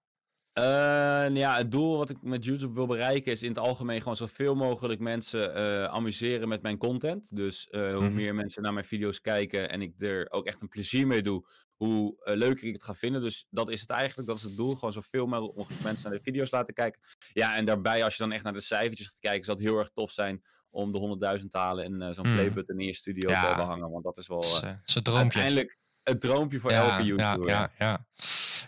Nou 0.61 1.33
ja, 1.35 1.57
het 1.57 1.71
doel 1.71 1.97
wat 1.97 2.09
ik 2.09 2.17
met 2.21 2.45
YouTube 2.45 2.73
wil 2.73 2.87
bereiken 2.87 3.31
is 3.31 3.43
in 3.43 3.49
het 3.49 3.57
algemeen 3.59 4.01
gewoon 4.01 4.15
zoveel 4.15 4.55
mogelijk 4.55 4.99
mensen 4.99 5.53
eh, 5.55 5.83
amuseren 5.83 6.47
met 6.47 6.61
mijn 6.61 6.77
content. 6.77 7.35
Dus 7.35 7.67
eh, 7.69 7.81
hoe 7.93 8.03
Mhm. 8.03 8.13
meer 8.15 8.35
mensen 8.35 8.61
naar 8.63 8.73
mijn 8.73 8.85
video's 8.85 9.21
kijken 9.21 9.69
en 9.69 9.81
ik 9.81 9.93
er 9.97 10.27
ook 10.29 10.45
echt 10.45 10.61
een 10.61 10.67
plezier 10.69 11.07
mee 11.07 11.21
doe, 11.21 11.47
hoe 11.75 12.23
eh, 12.23 12.35
leuker 12.35 12.67
ik 12.67 12.73
het 12.73 12.83
ga 12.83 12.93
vinden. 12.93 13.21
Dus 13.21 13.45
dat 13.49 13.69
is 13.71 13.81
het 13.81 13.89
eigenlijk, 13.89 14.27
dat 14.27 14.37
is 14.37 14.43
het 14.43 14.55
doel. 14.55 14.73
Gewoon 14.75 14.93
zoveel 14.93 15.25
mogelijk 15.25 15.83
mensen 15.83 16.09
naar 16.09 16.17
de 16.19 16.23
video's 16.23 16.51
laten 16.51 16.73
kijken. 16.73 17.01
Ja, 17.33 17.55
en 17.55 17.65
daarbij 17.65 18.03
als 18.03 18.15
je 18.17 18.23
dan 18.23 18.31
echt 18.31 18.43
naar 18.43 18.53
de 18.53 18.61
cijfertjes 18.61 19.07
gaat 19.07 19.19
kijken, 19.19 19.45
zou 19.45 19.57
het 19.57 19.67
heel 19.67 19.77
erg 19.79 19.89
tof 19.93 20.11
zijn 20.11 20.43
om 20.69 20.91
de 20.91 20.97
100.000 20.97 21.51
te 21.51 21.57
halen 21.57 21.85
en 22.01 22.13
zo'n 22.13 22.25
Mhm. 22.25 22.35
playbutton 22.35 22.79
in 22.79 22.85
je 22.85 22.93
studio 22.95 23.29
Ja. 23.29 23.55
te 23.55 23.61
hangen. 23.61 23.91
Want 23.91 24.03
dat 24.03 24.17
is 24.17 24.27
wel 24.27 24.39
Dat 24.41 24.47
is, 24.53 24.59
dat 24.59 24.77
is 24.85 24.95
een 24.95 25.03
droompje. 25.03 25.21
uiteindelijk 25.39 25.77
het 26.03 26.21
droompje 26.21 26.59
voor 26.59 26.71
ja, 26.71 26.89
elke 26.91 27.05
YouTuber. 27.05 27.47
Ja, 27.49 27.71
ja, 27.77 27.85
ja. 27.85 28.05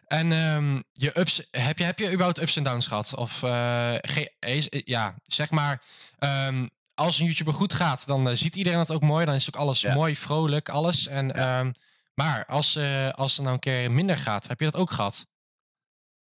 En 0.10 0.32
ehm, 0.32 0.82
je 0.94 1.20
ups, 1.20 1.48
heb, 1.52 1.78
je, 1.78 1.84
heb 1.84 2.00
je 2.00 2.08
überhaupt 2.12 2.42
ups 2.42 2.56
en 2.56 2.64
downs 2.64 2.88
gehad? 2.88 3.16
Of 3.16 3.44
eh, 3.44 3.94
is- 4.40 4.68
ja, 4.70 5.16
zeg 5.26 5.50
maar, 5.50 5.82
ehm, 6.20 6.68
als 6.94 7.20
een 7.20 7.26
YouTuber 7.26 7.54
goed 7.54 7.74
gaat, 7.74 8.08
dan 8.08 8.30
eh, 8.30 8.36
ziet 8.36 8.56
iedereen 8.56 8.80
het 8.80 8.92
ook 8.92 9.02
mooi. 9.02 9.26
Dan 9.26 9.36
is 9.36 9.48
ook 9.48 9.56
alles 9.62 9.82
Ja. 9.82 9.94
mooi, 9.94 10.16
vrolijk, 10.16 10.70
alles. 10.70 11.08
En, 11.08 11.28
Ja. 11.28 11.60
ehm, 11.60 11.72
maar 12.14 12.46
als, 12.46 12.76
eh, 12.76 13.10
als 13.10 13.32
het 13.34 13.42
nou 13.42 13.54
een 13.54 13.60
keer 13.60 13.92
minder 13.92 14.18
gaat, 14.18 14.48
heb 14.48 14.60
je 14.60 14.66
dat 14.66 14.76
ook 14.76 14.92
gehad? 14.92 15.29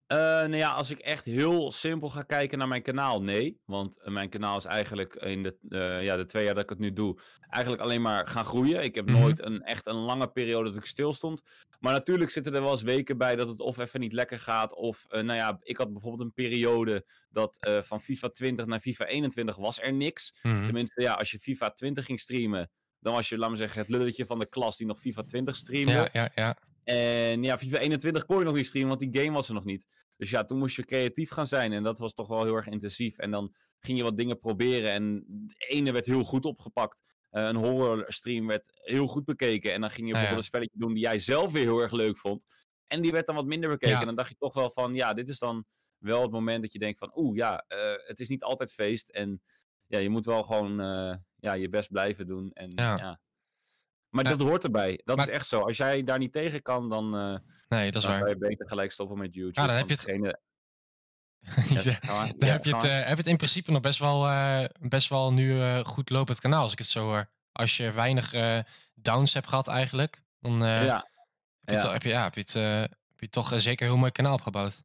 Eh, 0.06 0.16
nou 0.18 0.56
ja, 0.56 0.70
als 0.72 0.90
ik 0.90 0.98
echt 0.98 1.25
heel 1.25 1.70
simpel 1.72 2.08
ga 2.08 2.22
kijken 2.22 2.58
naar 2.58 2.68
mijn 2.68 2.82
kanaal, 2.82 3.22
nee. 3.22 3.60
Want 3.64 4.00
eh, 4.02 4.12
mijn 4.12 4.28
kanaal 4.28 4.56
is 4.56 4.64
eigenlijk 4.64 5.14
in 5.14 5.42
de, 5.42 5.56
eh, 5.68 6.02
ja, 6.04 6.16
de 6.16 6.26
twee 6.26 6.44
jaar 6.44 6.54
dat 6.54 6.62
ik 6.62 6.68
het 6.68 6.78
nu 6.78 6.92
doe, 6.92 7.18
eigenlijk 7.48 7.82
alleen 7.82 8.02
maar 8.02 8.26
gaan 8.26 8.44
groeien. 8.44 8.82
Ik 8.82 8.94
heb 8.94 9.06
Mhm. 9.10 9.20
nooit 9.20 9.42
een, 9.44 9.62
echt 9.62 9.86
een 9.86 9.94
lange 9.94 10.28
periode 10.28 10.68
dat 10.68 10.78
ik 10.78 10.86
stil 10.86 11.12
stond. 11.12 11.42
Maar 11.80 11.92
natuurlijk 11.92 12.30
zitten 12.30 12.54
er 12.54 12.62
wel 12.62 12.70
eens 12.70 12.82
weken 12.82 13.18
bij 13.18 13.36
dat 13.36 13.48
het 13.48 13.60
of 13.60 13.78
even 13.78 14.00
niet 14.00 14.12
lekker 14.12 14.38
gaat. 14.38 14.75
Of, 14.75 15.06
nou 15.08 15.34
ja, 15.34 15.58
ik 15.62 15.76
had 15.76 15.92
bijvoorbeeld 15.92 16.22
een 16.22 16.32
periode 16.32 17.04
dat 17.30 17.58
van 17.82 18.00
FIFA 18.00 18.28
20 18.28 18.66
naar 18.66 18.80
FIFA 18.80 19.04
21 19.04 19.56
was 19.56 19.80
er 19.80 19.92
niks. 19.92 20.34
Mhm. 20.42 20.64
Tenminste, 20.64 21.02
ja, 21.02 21.12
als 21.12 21.30
je 21.30 21.38
FIFA 21.38 21.70
20 21.70 22.04
ging 22.04 22.20
streamen, 22.20 22.70
dan 23.00 23.12
was 23.14 23.28
je, 23.28 23.38
laat 23.38 23.48
maar 23.48 23.58
zeggen, 23.58 23.80
het 23.80 23.88
lulletje 23.88 24.26
van 24.26 24.38
de 24.38 24.46
klas 24.48 24.76
die 24.76 24.86
nog 24.86 24.98
FIFA 24.98 25.22
20 25.22 25.56
streamde. 25.56 25.90
Ja, 25.92 26.08
ja, 26.12 26.28
ja. 26.34 26.56
En 26.86 27.42
ja, 27.42 27.58
FIFA 27.58 27.78
21 27.78 28.24
kon 28.24 28.38
je 28.38 28.44
nog 28.44 28.54
niet 28.54 28.66
streamen, 28.66 28.98
want 28.98 29.12
die 29.12 29.22
game 29.22 29.36
was 29.36 29.48
er 29.48 29.54
nog 29.54 29.64
niet. 29.64 29.86
Dus 30.16 30.30
ja, 30.30 30.44
toen 30.44 30.58
moest 30.58 30.76
je 30.76 30.84
creatief 30.84 31.30
gaan 31.30 31.46
zijn. 31.46 31.72
En 31.72 31.82
dat 31.82 31.98
was 31.98 32.14
toch 32.14 32.28
wel 32.28 32.44
heel 32.44 32.54
erg 32.54 32.66
intensief. 32.66 33.18
En 33.18 33.30
dan 33.30 33.54
ging 33.80 33.98
je 33.98 34.04
wat 34.04 34.16
dingen 34.16 34.38
proberen. 34.38 34.92
En 34.92 35.24
de 35.26 35.66
ene 35.66 35.92
werd 35.92 36.06
heel 36.06 36.24
goed 36.24 36.44
opgepakt. 36.44 36.98
Eh, 37.30 37.44
een 37.44 37.56
horror 37.56 38.04
stream 38.08 38.46
werd 38.46 38.70
heel 38.74 39.06
goed 39.06 39.24
bekeken. 39.24 39.72
En 39.72 39.80
dan 39.80 39.90
ging 39.90 40.06
je 40.06 40.12
ja. 40.12 40.12
bijvoorbeeld 40.12 40.38
een 40.38 40.52
spelletje 40.52 40.78
doen 40.78 40.94
die 40.94 41.02
jij 41.02 41.18
zelf 41.18 41.52
weer 41.52 41.62
heel 41.62 41.80
erg 41.80 41.92
leuk 41.92 42.18
vond. 42.18 42.44
En 42.86 43.02
die 43.02 43.12
werd 43.12 43.26
dan 43.26 43.34
wat 43.34 43.46
minder 43.46 43.70
bekeken. 43.70 43.94
Ja. 43.94 44.00
En 44.00 44.06
dan 44.06 44.16
dacht 44.16 44.28
je 44.28 44.36
toch 44.38 44.54
wel 44.54 44.70
van, 44.70 44.94
ja, 44.94 45.14
dit 45.14 45.28
is 45.28 45.38
dan 45.38 45.64
wel 45.98 46.22
het 46.22 46.30
moment 46.30 46.62
dat 46.62 46.72
je 46.72 46.78
denkt 46.78 46.98
van, 46.98 47.12
oeh, 47.14 47.36
ja, 47.36 47.64
eh, 47.68 47.94
het 48.06 48.20
is 48.20 48.28
niet 48.28 48.42
altijd 48.42 48.72
feest. 48.72 49.08
En 49.08 49.42
ja, 49.86 49.98
je 49.98 50.08
moet 50.08 50.24
wel 50.24 50.42
gewoon 50.42 50.80
eh, 50.80 51.14
ja, 51.36 51.52
je 51.52 51.68
best 51.68 51.90
blijven 51.90 52.26
doen. 52.26 52.50
En, 52.52 52.72
Ja. 52.74 52.96
ja. 52.96 53.20
Maar 54.16 54.25
Ja. 54.25 54.37
dat 54.37 54.49
hoort 54.49 54.64
erbij. 54.64 55.00
Dat 55.04 55.16
Maar- 55.16 55.28
is 55.28 55.35
echt 55.35 55.46
zo. 55.49 55.61
Als 55.61 55.76
jij 55.76 56.04
daar 56.04 56.18
niet 56.18 56.32
tegen 56.32 56.62
kan, 56.62 56.88
dan, 56.88 57.04
eh 57.16 57.37
Nee, 57.68 57.90
dat 57.90 58.02
is 58.02 58.08
dan 58.08 58.18
waar. 58.20 58.28
je 58.28 58.37
beter 58.38 58.68
gelijk 58.68 58.92
stoppen 58.92 59.18
met 59.18 59.35
YouTube. 59.35 59.61
Ja, 59.61 59.66
dan 59.66 59.76
want 59.76 59.78
heb 59.78 59.88
je 59.88 59.94
het- 59.94 60.04
degene- 60.06 60.38
Ja, 61.85 61.99
Ja. 62.02 62.32
Dan 62.38 62.49
heb, 62.49 62.64
je 62.64 62.75
het, 62.75 62.85
eh, 62.85 62.96
heb 62.99 63.08
je 63.08 63.14
het 63.16 63.26
in 63.26 63.37
principe 63.37 63.70
nog 63.73 63.80
best 63.80 63.99
wel, 63.99 64.26
eh, 64.26 64.64
best 64.80 65.08
wel 65.08 65.32
nu 65.32 65.78
goed 65.85 66.11
lopend 66.11 66.40
kanaal, 66.40 66.62
als 66.62 66.73
ik 66.73 66.78
het 66.78 66.87
zo 66.87 67.04
hoor. 67.04 67.30
Als 67.52 67.76
je 67.76 67.92
weinig 67.92 68.35
downs 68.94 69.35
hebt 69.35 69.49
gehad 69.49 69.68
eigenlijk, 69.68 70.23
dan 70.40 70.52
ja. 70.52 70.66
heb, 70.66 70.82
je 71.61 71.73
ja. 71.73 71.80
to- 71.80 71.90
heb, 71.90 72.02
je, 72.02 72.08
ja, 72.08 72.23
heb, 72.23 72.35
je 72.35 72.40
het, 72.40 72.52
heb 72.52 73.20
je 73.20 73.28
toch 73.28 73.52
zeker 73.61 73.82
een 73.87 73.90
heel 73.92 74.00
mooi 74.00 74.12
kanaal 74.12 74.35
opgebouwd. 74.35 74.82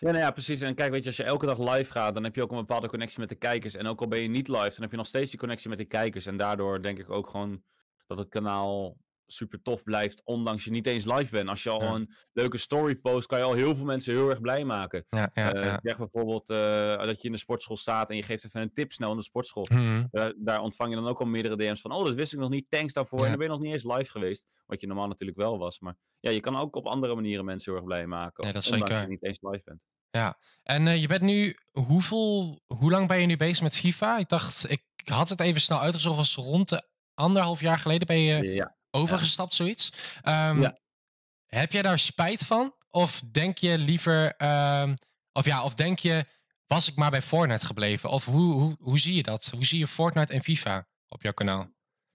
Ja, 0.00 0.10
nou 0.10 0.18
ja, 0.18 0.30
precies. 0.30 0.60
En 0.60 0.74
kijk, 0.74 0.90
weet 0.90 1.00
je, 1.02 1.08
als 1.08 1.16
je 1.16 1.22
elke 1.24 1.46
dag 1.46 1.58
live 1.58 1.92
gaat, 1.92 2.14
dan 2.14 2.24
heb 2.24 2.34
je 2.34 2.42
ook 2.42 2.50
een 2.50 2.56
bepaalde 2.56 2.88
connectie 2.88 3.20
met 3.20 3.28
de 3.28 3.34
kijkers. 3.34 3.74
En 3.74 3.86
ook 3.86 4.00
al 4.00 4.08
ben 4.08 4.18
je 4.22 4.28
niet 4.28 4.48
live, 4.48 4.70
dan 4.70 4.80
heb 4.82 4.90
je 4.90 4.96
nog 4.96 5.06
steeds 5.06 5.30
die 5.30 5.38
connectie 5.40 5.68
met 5.68 5.78
de 5.78 5.84
kijkers. 5.84 6.26
En 6.26 6.36
daardoor 6.36 6.82
denk 6.82 6.98
ik 6.98 7.10
ook 7.10 7.30
gewoon 7.30 7.62
dat 8.10 8.18
het 8.18 8.28
kanaal 8.28 8.96
super 9.26 9.62
tof 9.62 9.82
blijft, 9.82 10.20
ondanks 10.24 10.64
je 10.64 10.70
niet 10.70 10.86
eens 10.86 11.04
live 11.04 11.30
bent. 11.30 11.48
Als 11.48 11.62
je 11.62 11.70
al 11.70 11.82
Ja. 11.82 11.90
een 11.94 12.14
leuke 12.32 12.58
story 12.58 12.96
post, 12.96 13.26
kan 13.26 13.38
je 13.38 13.44
al 13.44 13.52
heel 13.54 13.74
veel 13.74 13.84
mensen 13.84 14.12
heel 14.14 14.30
erg 14.30 14.40
blij 14.40 14.64
maken. 14.64 15.06
Ja, 15.08 15.30
ja, 15.34 15.52
Eh, 15.52 15.64
ja. 15.64 15.78
Zeg 15.82 15.96
bijvoorbeeld 15.96 16.50
eh, 16.50 17.02
dat 17.02 17.20
je 17.20 17.26
in 17.26 17.32
de 17.32 17.38
sportschool 17.38 17.76
staat 17.76 18.10
en 18.10 18.16
je 18.16 18.22
geeft 18.22 18.44
even 18.44 18.60
een 18.60 18.72
tip 18.72 18.92
snel 18.92 19.10
in 19.10 19.16
de 19.16 19.22
sportschool. 19.22 19.66
Mhm. 19.72 20.06
Daar, 20.10 20.32
daar 20.36 20.60
ontvang 20.60 20.90
je 20.90 20.96
dan 20.96 21.08
ook 21.08 21.20
al 21.20 21.26
meerdere 21.26 21.56
DM's 21.56 21.80
van, 21.80 21.92
oh, 21.92 22.04
dat 22.04 22.14
wist 22.14 22.32
ik 22.32 22.38
nog 22.38 22.50
niet, 22.50 22.66
thanks 22.68 22.92
daarvoor. 22.92 23.18
Ja. 23.18 23.24
En 23.24 23.30
dan 23.30 23.38
ben 23.38 23.48
je 23.48 23.54
nog 23.54 23.62
niet 23.62 23.72
eens 23.72 23.96
live 23.96 24.10
geweest, 24.10 24.46
wat 24.66 24.80
je 24.80 24.86
normaal 24.86 25.08
natuurlijk 25.08 25.38
wel 25.38 25.58
was. 25.58 25.80
Maar 25.80 25.96
ja, 26.20 26.30
je 26.30 26.40
kan 26.40 26.56
ook 26.56 26.76
op 26.76 26.86
andere 26.86 27.14
manieren 27.14 27.44
mensen 27.44 27.70
heel 27.72 27.80
erg 27.80 27.88
blij 27.90 28.06
maken, 28.06 28.44
Nee, 28.44 28.52
dat 28.52 28.62
is 28.62 28.70
ondanks 28.70 28.90
zeker. 28.92 29.06
je 29.08 29.12
niet 29.12 29.24
eens 29.24 29.38
live 29.40 29.62
bent. 29.64 29.80
En 30.62 30.86
eh, 30.86 31.00
je 31.00 31.06
bent 31.08 31.22
nu, 31.22 31.56
hoeveel, 31.70 32.60
hoe 32.66 32.90
lang 32.90 33.08
ben 33.08 33.20
je 33.20 33.26
nu 33.26 33.36
bezig 33.36 33.62
met 33.62 33.76
FIFA? 33.76 34.18
Ik 34.18 34.28
dacht, 34.28 34.70
ik 34.70 34.82
had 35.04 35.28
het 35.28 35.40
even 35.40 35.60
snel 35.60 35.80
uitgezocht, 35.80 36.16
was 36.16 36.34
rond 36.34 36.68
de 36.68 36.88
anderhalf 37.14 37.60
jaar 37.60 37.78
geleden 37.78 38.06
ben 38.06 38.18
je 38.20 38.42
Ja. 38.52 38.76
overgestapt, 38.90 39.54
zoiets. 39.54 39.92
Ehm, 40.22 40.60
Ja. 40.60 40.78
Heb 41.46 41.72
jij 41.72 41.82
daar 41.82 41.98
spijt 41.98 42.46
van? 42.46 42.74
Of 42.90 43.22
denk 43.30 43.58
je 43.58 43.78
liever, 43.78 44.34
ehm, 44.36 44.94
of 45.32 45.44
ja, 45.46 45.64
of 45.64 45.74
denk 45.74 45.98
je, 45.98 46.24
was 46.66 46.88
ik 46.88 46.96
maar 46.96 47.10
bij 47.10 47.22
Fortnite 47.22 47.66
gebleven? 47.66 48.10
Of 48.10 48.24
hoe, 48.24 48.52
hoe, 48.52 48.76
hoe 48.80 48.98
zie 48.98 49.14
je 49.14 49.22
dat? 49.22 49.44
Hoe 49.54 49.64
zie 49.64 49.78
je 49.78 49.86
Fortnite 49.86 50.32
en 50.32 50.42
FIFA 50.42 50.88
op 51.08 51.22
jouw 51.22 51.32
kanaal? 51.32 51.60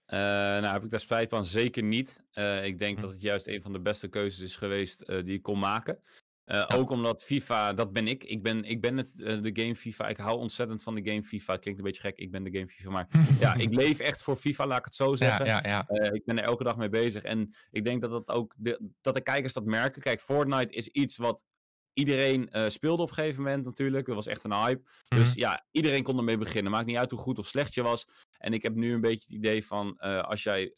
Eh, 0.06 0.18
nou, 0.18 0.66
heb 0.66 0.84
ik 0.84 0.90
daar 0.90 1.00
spijt 1.00 1.28
van? 1.30 1.44
Zeker 1.46 1.82
niet. 1.82 2.20
Eh, 2.32 2.64
ik 2.64 2.78
denk 2.78 2.96
Hm. 2.96 3.02
dat 3.02 3.10
het 3.12 3.20
juist 3.20 3.46
een 3.46 3.62
van 3.62 3.72
de 3.72 3.80
beste 3.80 4.08
keuzes 4.08 4.40
is 4.40 4.56
geweest 4.56 5.00
eh, 5.00 5.24
die 5.24 5.34
ik 5.34 5.42
kon 5.42 5.58
maken. 5.58 6.02
Eh, 6.46 6.56
Ja. 6.68 6.76
Ook 6.76 6.90
omdat 6.90 7.22
FIFA, 7.22 7.72
dat 7.72 7.92
ben 7.92 8.06
ik. 8.08 8.24
Ik 8.24 8.42
ben, 8.42 8.64
ik 8.64 8.80
ben 8.80 8.96
het, 8.96 9.22
eh, 9.22 9.42
de 9.42 9.50
game 9.62 9.76
FIFA. 9.76 10.08
Ik 10.08 10.16
hou 10.16 10.38
ontzettend 10.38 10.82
van 10.82 10.94
de 10.94 11.10
game 11.10 11.22
FIFA. 11.22 11.52
Het 11.52 11.60
klinkt 11.62 11.80
een 11.80 11.86
beetje 11.86 12.00
gek, 12.00 12.16
ik 12.18 12.30
ben 12.30 12.44
de 12.44 12.50
game 12.52 12.68
FIFA. 12.68 12.90
Maar 12.90 13.08
ja, 13.40 13.54
ik 13.54 13.74
leef 13.74 13.98
echt 13.98 14.22
voor 14.22 14.36
FIFA, 14.36 14.66
laat 14.66 14.78
ik 14.78 14.84
het 14.84 14.94
zo 14.94 15.14
zeggen. 15.14 15.46
ja, 15.46 15.60
ja. 15.64 15.86
Eh, 15.86 16.14
ik 16.14 16.24
ben 16.24 16.38
er 16.38 16.44
elke 16.44 16.64
dag 16.64 16.76
mee 16.76 16.88
bezig. 16.88 17.22
En 17.22 17.54
ik 17.70 17.84
denk 17.84 18.00
dat, 18.00 18.10
dat 18.10 18.28
ook 18.28 18.54
de, 18.56 18.90
dat 19.00 19.14
de 19.14 19.20
kijkers 19.20 19.52
dat 19.52 19.64
merken. 19.64 20.02
Kijk, 20.02 20.20
Fortnite 20.20 20.74
is 20.74 20.88
iets 20.88 21.16
wat 21.16 21.44
iedereen 21.92 22.48
speelde 22.68 23.02
op 23.02 23.08
een 23.08 23.14
gegeven 23.14 23.42
moment 23.42 23.64
natuurlijk. 23.64 24.06
Dat 24.06 24.14
was 24.14 24.26
echt 24.26 24.44
een 24.44 24.52
hype. 24.54 24.82
Dus 25.08 25.28
Mhm. 25.28 25.38
ja, 25.38 25.66
iedereen 25.70 26.02
kon 26.02 26.16
ermee 26.18 26.38
beginnen. 26.38 26.72
Maakt 26.72 26.86
niet 26.86 26.96
uit 26.96 27.10
hoe 27.10 27.20
goed 27.20 27.38
of 27.38 27.46
slecht 27.46 27.74
je 27.74 27.82
was. 27.82 28.06
En 28.38 28.52
ik 28.52 28.62
heb 28.62 28.74
nu 28.74 28.92
een 28.92 29.00
beetje 29.00 29.24
het 29.26 29.36
idee 29.36 29.66
van, 29.66 29.96
als 29.98 30.42
jij 30.42 30.72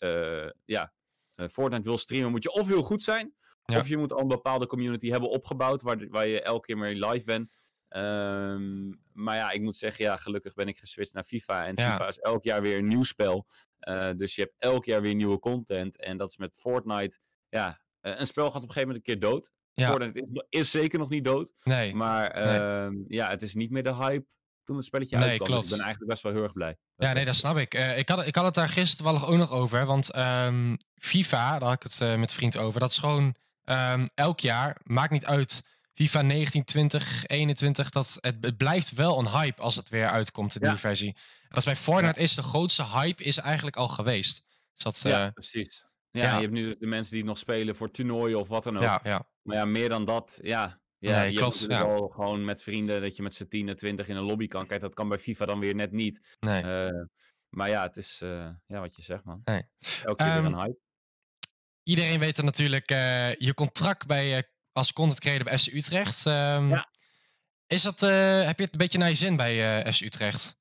ja, 0.65 0.93
Fortnite 1.51 1.89
wil 1.89 1.99
streamen, 1.99 2.31
moet 2.31 2.43
je 2.43 2.53
of 2.53 2.67
heel 2.67 2.83
goed 2.83 3.03
zijn. 3.03 3.35
Ja. 3.73 3.79
Of 3.79 3.89
je 3.89 3.97
moet 3.97 4.13
al 4.13 4.21
een 4.21 4.29
bepaalde 4.29 4.67
community 4.67 5.11
hebben 5.11 5.31
opgebouwd, 5.31 5.83
waar, 5.83 6.09
waar 6.09 6.27
je 6.27 6.43
elke 6.43 6.67
keer 6.67 6.79
mee 6.79 7.07
live 7.07 7.25
bent. 7.25 7.51
Ehm, 7.89 8.89
maar 9.13 9.37
ja, 9.37 9.51
ik 9.51 9.61
moet 9.61 9.77
zeggen, 9.77 10.05
ja, 10.05 10.17
gelukkig 10.17 10.55
ben 10.55 10.69
ik 10.69 10.79
geswitcht 10.79 11.15
naar 11.15 11.25
FIFA. 11.25 11.67
En 11.67 11.73
Ja. 11.77 11.91
FIFA 11.91 12.09
is 12.09 12.19
elk 12.19 12.45
jaar 12.45 12.63
weer 12.63 12.79
een 12.79 12.87
nieuw 12.89 13.03
spel. 13.03 13.47
Eh, 13.79 14.11
dus 14.17 14.35
je 14.35 14.43
hebt 14.43 14.55
elk 14.59 14.85
jaar 14.85 15.01
weer 15.03 15.15
nieuwe 15.15 15.39
content. 15.39 15.99
En 16.01 16.17
dat 16.17 16.31
is 16.31 16.37
met 16.37 16.57
Fortnite, 16.57 17.19
ja, 17.49 17.81
eh, 18.01 18.19
een 18.19 18.27
spel 18.27 18.47
gaat 18.51 18.63
op 18.63 18.69
een 18.69 18.75
gegeven 18.75 18.89
moment 18.89 19.09
een 19.09 19.15
keer 19.15 19.31
dood. 19.31 19.51
Ja. 19.75 19.89
Fortnite 19.89 20.21
is, 20.49 20.61
is 20.61 20.71
zeker 20.71 20.99
nog 20.99 21.09
niet 21.09 21.25
dood. 21.25 21.53
Nee, 21.63 21.95
Maar 21.95 22.35
Nee. 22.35 22.59
ehm, 22.59 22.95
ja, 23.09 23.29
het 23.29 23.43
is 23.43 23.55
niet 23.55 23.71
meer 23.71 23.83
de 23.83 23.95
hype 23.95 24.27
toen 24.65 24.77
het 24.77 24.85
spelletje 24.85 25.17
Nee, 25.17 25.29
uitkwam. 25.29 25.47
Dus 25.49 25.57
klopt. 25.57 25.71
ik 25.71 25.77
ben 25.77 25.85
eigenlijk 25.85 26.11
best 26.13 26.23
wel 26.23 26.33
heel 26.33 26.43
erg 26.43 26.53
blij. 26.53 26.77
Ja, 26.97 27.13
nee, 27.13 27.25
dat 27.25 27.35
snap 27.35 27.57
ik. 27.57 27.75
Eh, 27.75 27.99
ik, 27.99 28.09
had, 28.09 28.27
ik 28.27 28.35
had 28.35 28.45
het 28.45 28.55
daar 28.55 28.69
gisteren 28.69 28.97
toevallig 29.13 29.29
ook 29.33 29.39
nog 29.39 29.53
over. 29.53 29.87
Want 29.87 30.11
ehm, 30.13 30.77
FIFA, 30.95 31.59
daar 31.59 31.69
had 31.69 31.85
ik 31.85 31.91
het 31.91 31.99
met 32.19 32.31
een 32.31 32.37
vriend 32.37 32.57
over. 32.57 32.81
Dat 32.81 32.91
is 32.91 32.99
gewoon 32.99 33.35
ehm, 33.69 34.07
elk 34.15 34.41
jaar, 34.41 34.77
maakt 34.85 35.11
niet 35.11 35.25
uit. 35.27 35.67
FIFA 35.95 36.23
19, 36.23 36.65
20, 36.65 37.27
21. 37.27 37.91
Dat, 37.91 38.19
het, 38.21 38.37
het 38.41 38.57
blijft 38.57 38.93
wel 38.93 39.19
een 39.19 39.29
hype 39.29 39.63
als 39.63 39.75
het 39.77 39.89
weer 39.89 40.07
uitkomt, 40.09 40.53
de 40.53 40.59
Ja. 40.59 40.65
nieuwe 40.65 40.81
versie. 40.81 41.17
Is 41.51 41.65
bij 41.65 41.77
Fortnite 41.77 42.21
is 42.21 42.35
de 42.35 42.43
grootste 42.43 42.85
hype 42.87 43.23
is 43.23 43.37
eigenlijk 43.39 43.77
al 43.77 43.89
geweest. 43.89 44.47
Dus 44.75 44.83
dat, 44.83 45.03
eh, 45.05 45.13
ja, 45.13 45.25
ja, 45.25 45.31
precies. 45.31 45.85
Ja, 46.11 46.35
je 46.35 46.41
hebt 46.41 46.53
nu 46.53 46.77
de 46.79 46.87
mensen 46.87 47.15
die 47.15 47.25
nog 47.25 47.39
spelen 47.39 47.77
voor 47.77 47.91
toernooien 47.91 48.39
of 48.41 48.49
wat 48.49 48.65
dan 48.65 48.77
ook. 48.77 48.83
ja, 48.83 49.01
ja. 49.03 49.29
Maar 49.43 49.57
ja, 49.57 49.65
meer 49.65 49.89
dan 49.89 50.05
dat, 50.05 50.39
ja. 50.43 50.81
ja 50.99 51.21
Nee, 51.21 51.33
je 51.33 51.39
klopt, 51.39 51.59
ja. 51.59 51.87
wel 51.87 52.09
gewoon 52.09 52.45
met 52.45 52.63
vrienden 52.63 53.01
dat 53.01 53.17
je 53.17 53.23
met 53.23 53.35
z'n 53.35 53.47
10 53.49 53.69
en 53.69 53.77
20 53.77 54.09
in 54.09 54.17
een 54.17 54.23
lobby 54.25 54.47
kan. 54.47 54.67
Kijk, 54.67 54.81
dat 54.81 54.95
kan 54.95 55.09
bij 55.09 55.19
FIFA 55.19 55.47
dan 55.47 55.59
weer 55.59 55.75
net 55.75 55.93
niet. 55.93 56.37
Nee. 56.41 56.63
Eh, 56.63 57.05
maar 57.49 57.69
ja, 57.69 57.83
het 57.83 57.97
is 57.97 58.21
eh, 58.23 58.51
ja, 58.67 58.81
wat 58.81 58.97
je 58.97 59.03
zegt, 59.03 59.25
man. 59.25 59.41
Nee. 59.45 59.63
Elke 60.05 60.25
keer 60.25 60.33
weer 60.33 60.45
Ehm, 60.45 60.53
een 60.53 60.59
hype. 60.59 60.79
Iedereen 61.89 62.19
weet 62.19 62.39
er 62.39 62.45
natuurlijk 62.45 62.91
eh, 62.91 63.35
je 63.35 63.55
contract 63.55 64.07
bij, 64.07 64.37
eh, 64.37 64.43
als 64.73 64.93
content 64.93 65.21
creator 65.21 65.45
bij 65.45 65.59
FC 65.59 65.67
Utrecht. 65.67 66.27
Ehm, 66.27 66.69
Ja. 66.69 66.89
Is 67.67 67.83
dat, 67.83 68.03
eh, 68.03 68.45
heb 68.45 68.59
je 68.59 68.65
het 68.65 68.73
een 68.73 68.79
beetje 68.79 68.99
naar 68.99 69.09
je 69.09 69.15
zin 69.15 69.37
bij 69.37 69.85
FC 69.93 70.01
Utrecht? 70.01 70.59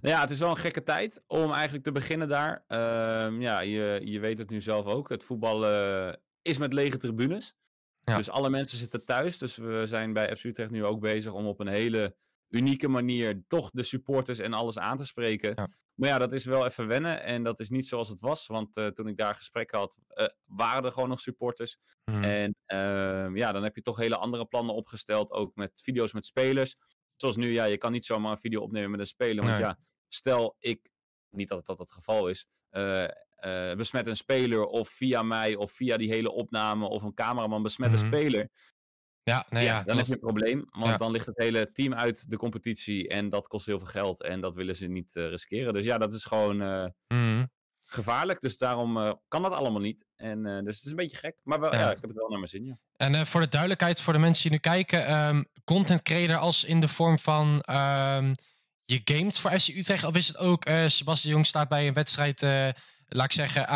Nou 0.00 0.14
ja, 0.14 0.20
het 0.20 0.30
is 0.30 0.38
wel 0.38 0.50
een 0.50 0.56
gekke 0.56 0.82
tijd 0.82 1.22
om 1.26 1.52
eigenlijk 1.52 1.84
te 1.84 1.92
beginnen 1.92 2.28
daar. 2.28 2.64
Ehm, 2.66 3.40
ja, 3.40 3.60
je, 3.60 4.00
je 4.04 4.20
weet 4.20 4.38
het 4.38 4.50
nu 4.50 4.60
zelf 4.60 4.86
ook. 4.86 5.08
Het 5.08 5.24
voetbal 5.24 5.64
is 6.42 6.58
met 6.58 6.72
lege 6.72 6.96
tribunes. 6.96 7.54
Ja. 8.00 8.16
Dus 8.16 8.30
alle 8.30 8.50
mensen 8.50 8.78
zitten 8.78 9.04
thuis. 9.04 9.38
Dus 9.38 9.56
we 9.56 9.84
zijn 9.86 10.12
bij 10.12 10.36
FC 10.36 10.44
Utrecht 10.44 10.70
nu 10.70 10.84
ook 10.84 11.00
bezig 11.00 11.32
om 11.32 11.46
op 11.46 11.60
een 11.60 11.66
hele 11.66 12.16
unieke 12.48 12.88
manier 12.88 13.44
toch 13.48 13.70
de 13.70 13.82
supporters 13.82 14.38
en 14.38 14.52
alles 14.52 14.78
aan 14.78 14.96
te 14.96 15.06
spreken. 15.06 15.52
Ja. 15.54 15.68
Maar 15.94 16.08
ja, 16.08 16.18
dat 16.18 16.32
is 16.32 16.44
wel 16.44 16.66
even 16.66 16.86
wennen. 16.86 17.22
En 17.22 17.42
dat 17.42 17.60
is 17.60 17.68
niet 17.68 17.86
zoals 17.86 18.08
het 18.08 18.20
was. 18.20 18.46
Want 18.46 18.76
eh, 18.76 18.86
toen 18.86 19.08
ik 19.08 19.16
daar 19.16 19.34
gesprekken 19.34 19.78
had, 19.78 19.98
eh, 20.08 20.26
waren 20.44 20.84
er 20.84 20.92
gewoon 20.92 21.08
nog 21.08 21.20
supporters. 21.20 21.78
Hmm. 22.04 22.24
En 22.24 22.56
ehm, 22.66 23.36
ja, 23.36 23.52
dan 23.52 23.62
heb 23.62 23.74
je 23.74 23.82
toch 23.82 23.96
hele 23.96 24.16
andere 24.16 24.46
plannen 24.46 24.74
opgesteld. 24.74 25.32
Ook 25.32 25.54
met 25.54 25.80
video's 25.84 26.12
met 26.12 26.26
spelers. 26.26 26.76
Zoals 27.16 27.36
nu, 27.36 27.52
ja, 27.52 27.64
je 27.64 27.78
kan 27.78 27.92
niet 27.92 28.04
zomaar 28.04 28.30
een 28.30 28.38
video 28.38 28.60
opnemen 28.60 28.90
met 28.90 29.00
een 29.00 29.06
speler. 29.06 29.44
Want 29.44 29.56
Nee. 29.56 29.60
ja, 29.62 29.78
stel 30.08 30.56
ik, 30.58 30.90
niet 31.30 31.48
dat 31.48 31.66
dat 31.66 31.78
het 31.78 31.92
geval 31.92 32.28
is, 32.28 32.46
eh, 32.70 33.74
besmet 33.74 34.06
een 34.06 34.16
speler 34.16 34.66
of 34.66 34.88
via 34.88 35.22
mij 35.22 35.54
of 35.54 35.72
via 35.72 35.96
die 35.96 36.08
hele 36.10 36.30
opname 36.30 36.88
of 36.88 37.02
een 37.02 37.14
cameraman 37.14 37.62
besmet 37.62 37.92
een 37.92 37.98
speler. 37.98 38.50
Ja, 39.24 39.46
nee, 39.48 39.64
ja, 39.64 39.78
ja, 39.78 39.82
dan 39.82 39.96
heb 39.96 40.06
je 40.06 40.12
een 40.12 40.18
probleem. 40.18 40.64
Want 40.70 40.86
Ja. 40.90 40.96
dan 40.96 41.10
ligt 41.12 41.26
het 41.26 41.38
hele 41.38 41.72
team 41.72 41.94
uit 41.94 42.30
de 42.30 42.36
competitie 42.36 43.08
en 43.08 43.28
dat 43.28 43.46
kost 43.48 43.66
heel 43.66 43.78
veel 43.78 43.86
geld. 43.86 44.22
En 44.22 44.40
dat 44.40 44.54
willen 44.54 44.76
ze 44.76 44.86
niet 44.86 45.16
eh, 45.16 45.28
riskeren. 45.28 45.74
Dus 45.74 45.84
ja, 45.84 45.98
dat 45.98 46.14
is 46.14 46.24
gewoon 46.24 46.62
eh, 46.62 46.86
Mhm. 47.08 47.44
gevaarlijk. 47.86 48.40
Dus 48.40 48.56
daarom 48.56 48.96
eh, 48.96 49.12
kan 49.28 49.42
dat 49.42 49.52
allemaal 49.52 49.80
niet. 49.80 50.04
En 50.16 50.42
dus 50.42 50.76
het 50.76 50.84
is 50.84 50.90
een 50.90 50.96
beetje 50.96 51.16
gek. 51.16 51.36
Maar 51.42 51.60
wel, 51.60 51.74
Ja. 51.74 51.90
ik 51.90 51.98
heb 52.00 52.02
het 52.10 52.18
wel 52.18 52.28
naar 52.28 52.38
mijn 52.38 52.50
zin, 52.50 52.64
ja. 52.64 52.78
En 52.96 53.26
voor 53.26 53.40
de 53.40 53.48
duidelijkheid, 53.48 54.00
voor 54.00 54.12
de 54.12 54.18
mensen 54.18 54.42
die 54.42 54.52
nu 54.52 54.58
kijken, 54.58 55.06
ehm, 55.06 55.42
content 55.64 56.02
creator 56.02 56.36
als 56.36 56.64
in 56.64 56.80
de 56.80 56.88
vorm 56.88 57.18
van 57.18 57.60
ehm, 57.60 58.34
je 58.84 59.00
gamet 59.04 59.38
voor 59.38 59.50
FC 59.60 59.68
Utrecht, 59.68 60.04
of 60.04 60.16
is 60.16 60.28
het 60.28 60.36
ook 60.38 60.64
Sebastian 60.86 61.32
Jong 61.32 61.46
staat 61.46 61.68
bij 61.68 61.86
een 61.86 61.94
wedstrijd, 61.94 62.40
laat 63.08 63.24
ik 63.24 63.32
zeggen, 63.32 63.66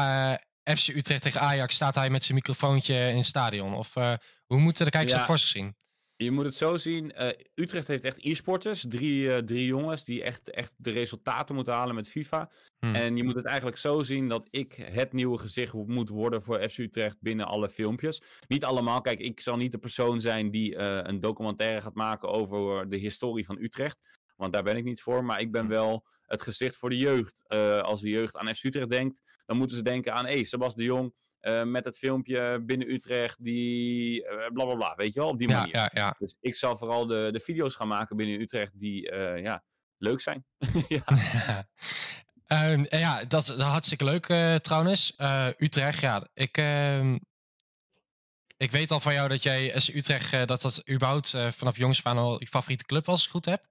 FC 0.76 0.88
Utrecht 0.88 1.22
tegen 1.22 1.40
Ajax, 1.40 1.74
staat 1.74 1.94
hij 1.94 2.10
met 2.10 2.24
zijn 2.24 2.34
microfoontje 2.36 2.94
in 3.08 3.16
het 3.16 3.24
stadion? 3.26 3.74
Of 3.74 3.96
eh, 3.96 4.14
hoe 4.46 4.60
moeten 4.60 4.84
de 4.84 4.90
kijkers 4.90 5.12
Ja. 5.12 5.18
dat 5.18 5.26
voor 5.26 5.38
zich 5.38 5.48
zien? 5.48 5.76
Je 6.16 6.30
moet 6.30 6.44
het 6.44 6.54
zo 6.56 6.76
zien. 6.76 7.12
eh, 7.12 7.28
Utrecht 7.54 7.88
heeft 7.88 8.04
echt 8.04 8.16
e-sporters. 8.24 8.84
Drie, 8.88 9.32
eh, 9.34 9.42
drie 9.42 9.66
jongens 9.66 10.04
die 10.04 10.22
echt, 10.22 10.50
echt 10.50 10.72
de 10.76 10.90
resultaten 10.90 11.54
moeten 11.54 11.72
halen 11.72 11.94
met 11.94 12.08
FIFA. 12.08 12.50
Hmm. 12.78 12.94
En 12.94 13.16
je 13.16 13.24
moet 13.24 13.34
het 13.34 13.44
eigenlijk 13.44 13.76
zo 13.78 14.02
zien 14.02 14.28
dat 14.28 14.46
ik 14.50 14.74
het 14.74 15.12
nieuwe 15.12 15.38
gezicht 15.38 15.72
moet 15.72 16.08
worden 16.08 16.42
voor 16.42 16.68
FC 16.68 16.78
Utrecht 16.78 17.16
binnen 17.20 17.46
alle 17.46 17.68
filmpjes. 17.68 18.22
Niet 18.48 18.64
allemaal. 18.64 19.00
Kijk, 19.00 19.18
ik 19.20 19.40
zal 19.40 19.56
niet 19.56 19.72
de 19.72 19.78
persoon 19.78 20.20
zijn 20.20 20.50
die 20.50 20.76
een 20.78 21.20
documentaire 21.20 21.80
gaat 21.80 21.94
maken 21.94 22.28
over 22.28 22.88
de 22.88 22.96
historie 22.96 23.44
van 23.44 23.58
Utrecht. 23.60 23.96
Want 24.38 24.52
daar 24.52 24.62
ben 24.62 24.76
ik 24.76 24.84
niet 24.84 25.00
voor. 25.00 25.24
Maar 25.24 25.40
ik 25.40 25.52
ben 25.52 25.68
wel 25.68 26.06
het 26.26 26.42
gezicht 26.42 26.76
voor 26.76 26.90
de 26.90 26.98
jeugd. 26.98 27.44
Eh, 27.46 27.80
als 27.80 28.00
de 28.00 28.08
jeugd 28.08 28.36
aan 28.36 28.54
FC 28.54 28.64
Utrecht 28.64 28.90
denkt, 28.90 29.20
dan 29.46 29.56
moeten 29.56 29.76
ze 29.76 29.82
denken 29.82 30.14
aan... 30.14 30.26
Hé, 30.26 30.44
Sebas 30.44 30.74
de 30.74 30.84
Jong 30.84 31.14
eh, 31.40 31.64
met 31.64 31.84
het 31.84 31.98
filmpje 31.98 32.62
binnen 32.64 32.90
Utrecht 32.90 33.44
die... 33.44 34.26
eh, 34.26 34.52
bla 34.52 34.64
bla 34.64 34.74
bla, 34.74 34.94
weet 34.96 35.14
je 35.14 35.20
wel, 35.20 35.28
op 35.28 35.38
die 35.38 35.48
manier. 35.48 35.74
ja, 35.74 35.90
ja. 35.94 36.14
Dus 36.18 36.34
ik 36.40 36.54
zal 36.54 36.76
vooral 36.76 37.06
de, 37.06 37.28
de 37.32 37.40
video's 37.40 37.74
gaan 37.74 37.88
maken 37.88 38.16
binnen 38.16 38.40
Utrecht 38.40 38.72
die 38.80 39.12
ja, 39.42 39.64
leuk 39.98 40.20
zijn. 40.20 40.44
ja. 40.88 41.04
Ehm, 42.48 42.84
ja, 42.88 43.24
dat 43.24 43.48
is 43.48 43.56
hartstikke 43.56 44.04
leuk 44.04 44.28
eh, 44.28 44.54
trouwens. 44.54 45.16
Eh, 45.16 45.46
Utrecht, 45.56 46.00
ja, 46.00 46.26
ik, 46.34 46.56
ehm, 46.56 47.18
ik 48.56 48.70
weet 48.70 48.90
al 48.90 49.00
van 49.00 49.12
jou 49.12 49.28
dat 49.28 49.42
jij 49.42 49.80
SC 49.80 49.94
Utrecht, 49.94 50.48
dat 50.48 50.60
dat 50.62 50.90
überhaupt 50.90 51.30
vanaf 51.50 51.76
jongs 51.76 52.04
aan 52.04 52.16
al 52.16 52.40
je 52.40 52.46
favoriete 52.46 52.84
club 52.84 53.04
was, 53.04 53.14
als 53.14 53.24
ik 53.24 53.30
goed 53.30 53.44
heb. 53.44 53.66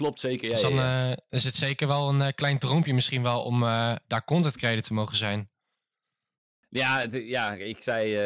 Klopt 0.00 0.20
zeker. 0.20 0.44
Ja, 0.48 0.52
dus 0.52 0.62
dan 0.62 0.74
ja, 0.74 1.06
ja. 1.06 1.10
eh, 1.10 1.16
is 1.28 1.44
het 1.44 1.54
zeker 1.54 1.86
wel 1.86 2.08
een 2.08 2.20
eh, 2.20 2.32
klein 2.34 2.58
droompje 2.58 2.94
misschien 2.94 3.22
wel 3.22 3.42
om 3.42 3.62
eh, 3.62 3.94
daar 4.06 4.24
content 4.24 4.56
creator 4.56 4.82
te 4.82 4.92
mogen 4.92 5.16
zijn. 5.16 5.50
Ja, 6.68 7.06
ja 7.10 7.52
ik, 7.52 7.82
zei, 7.82 8.16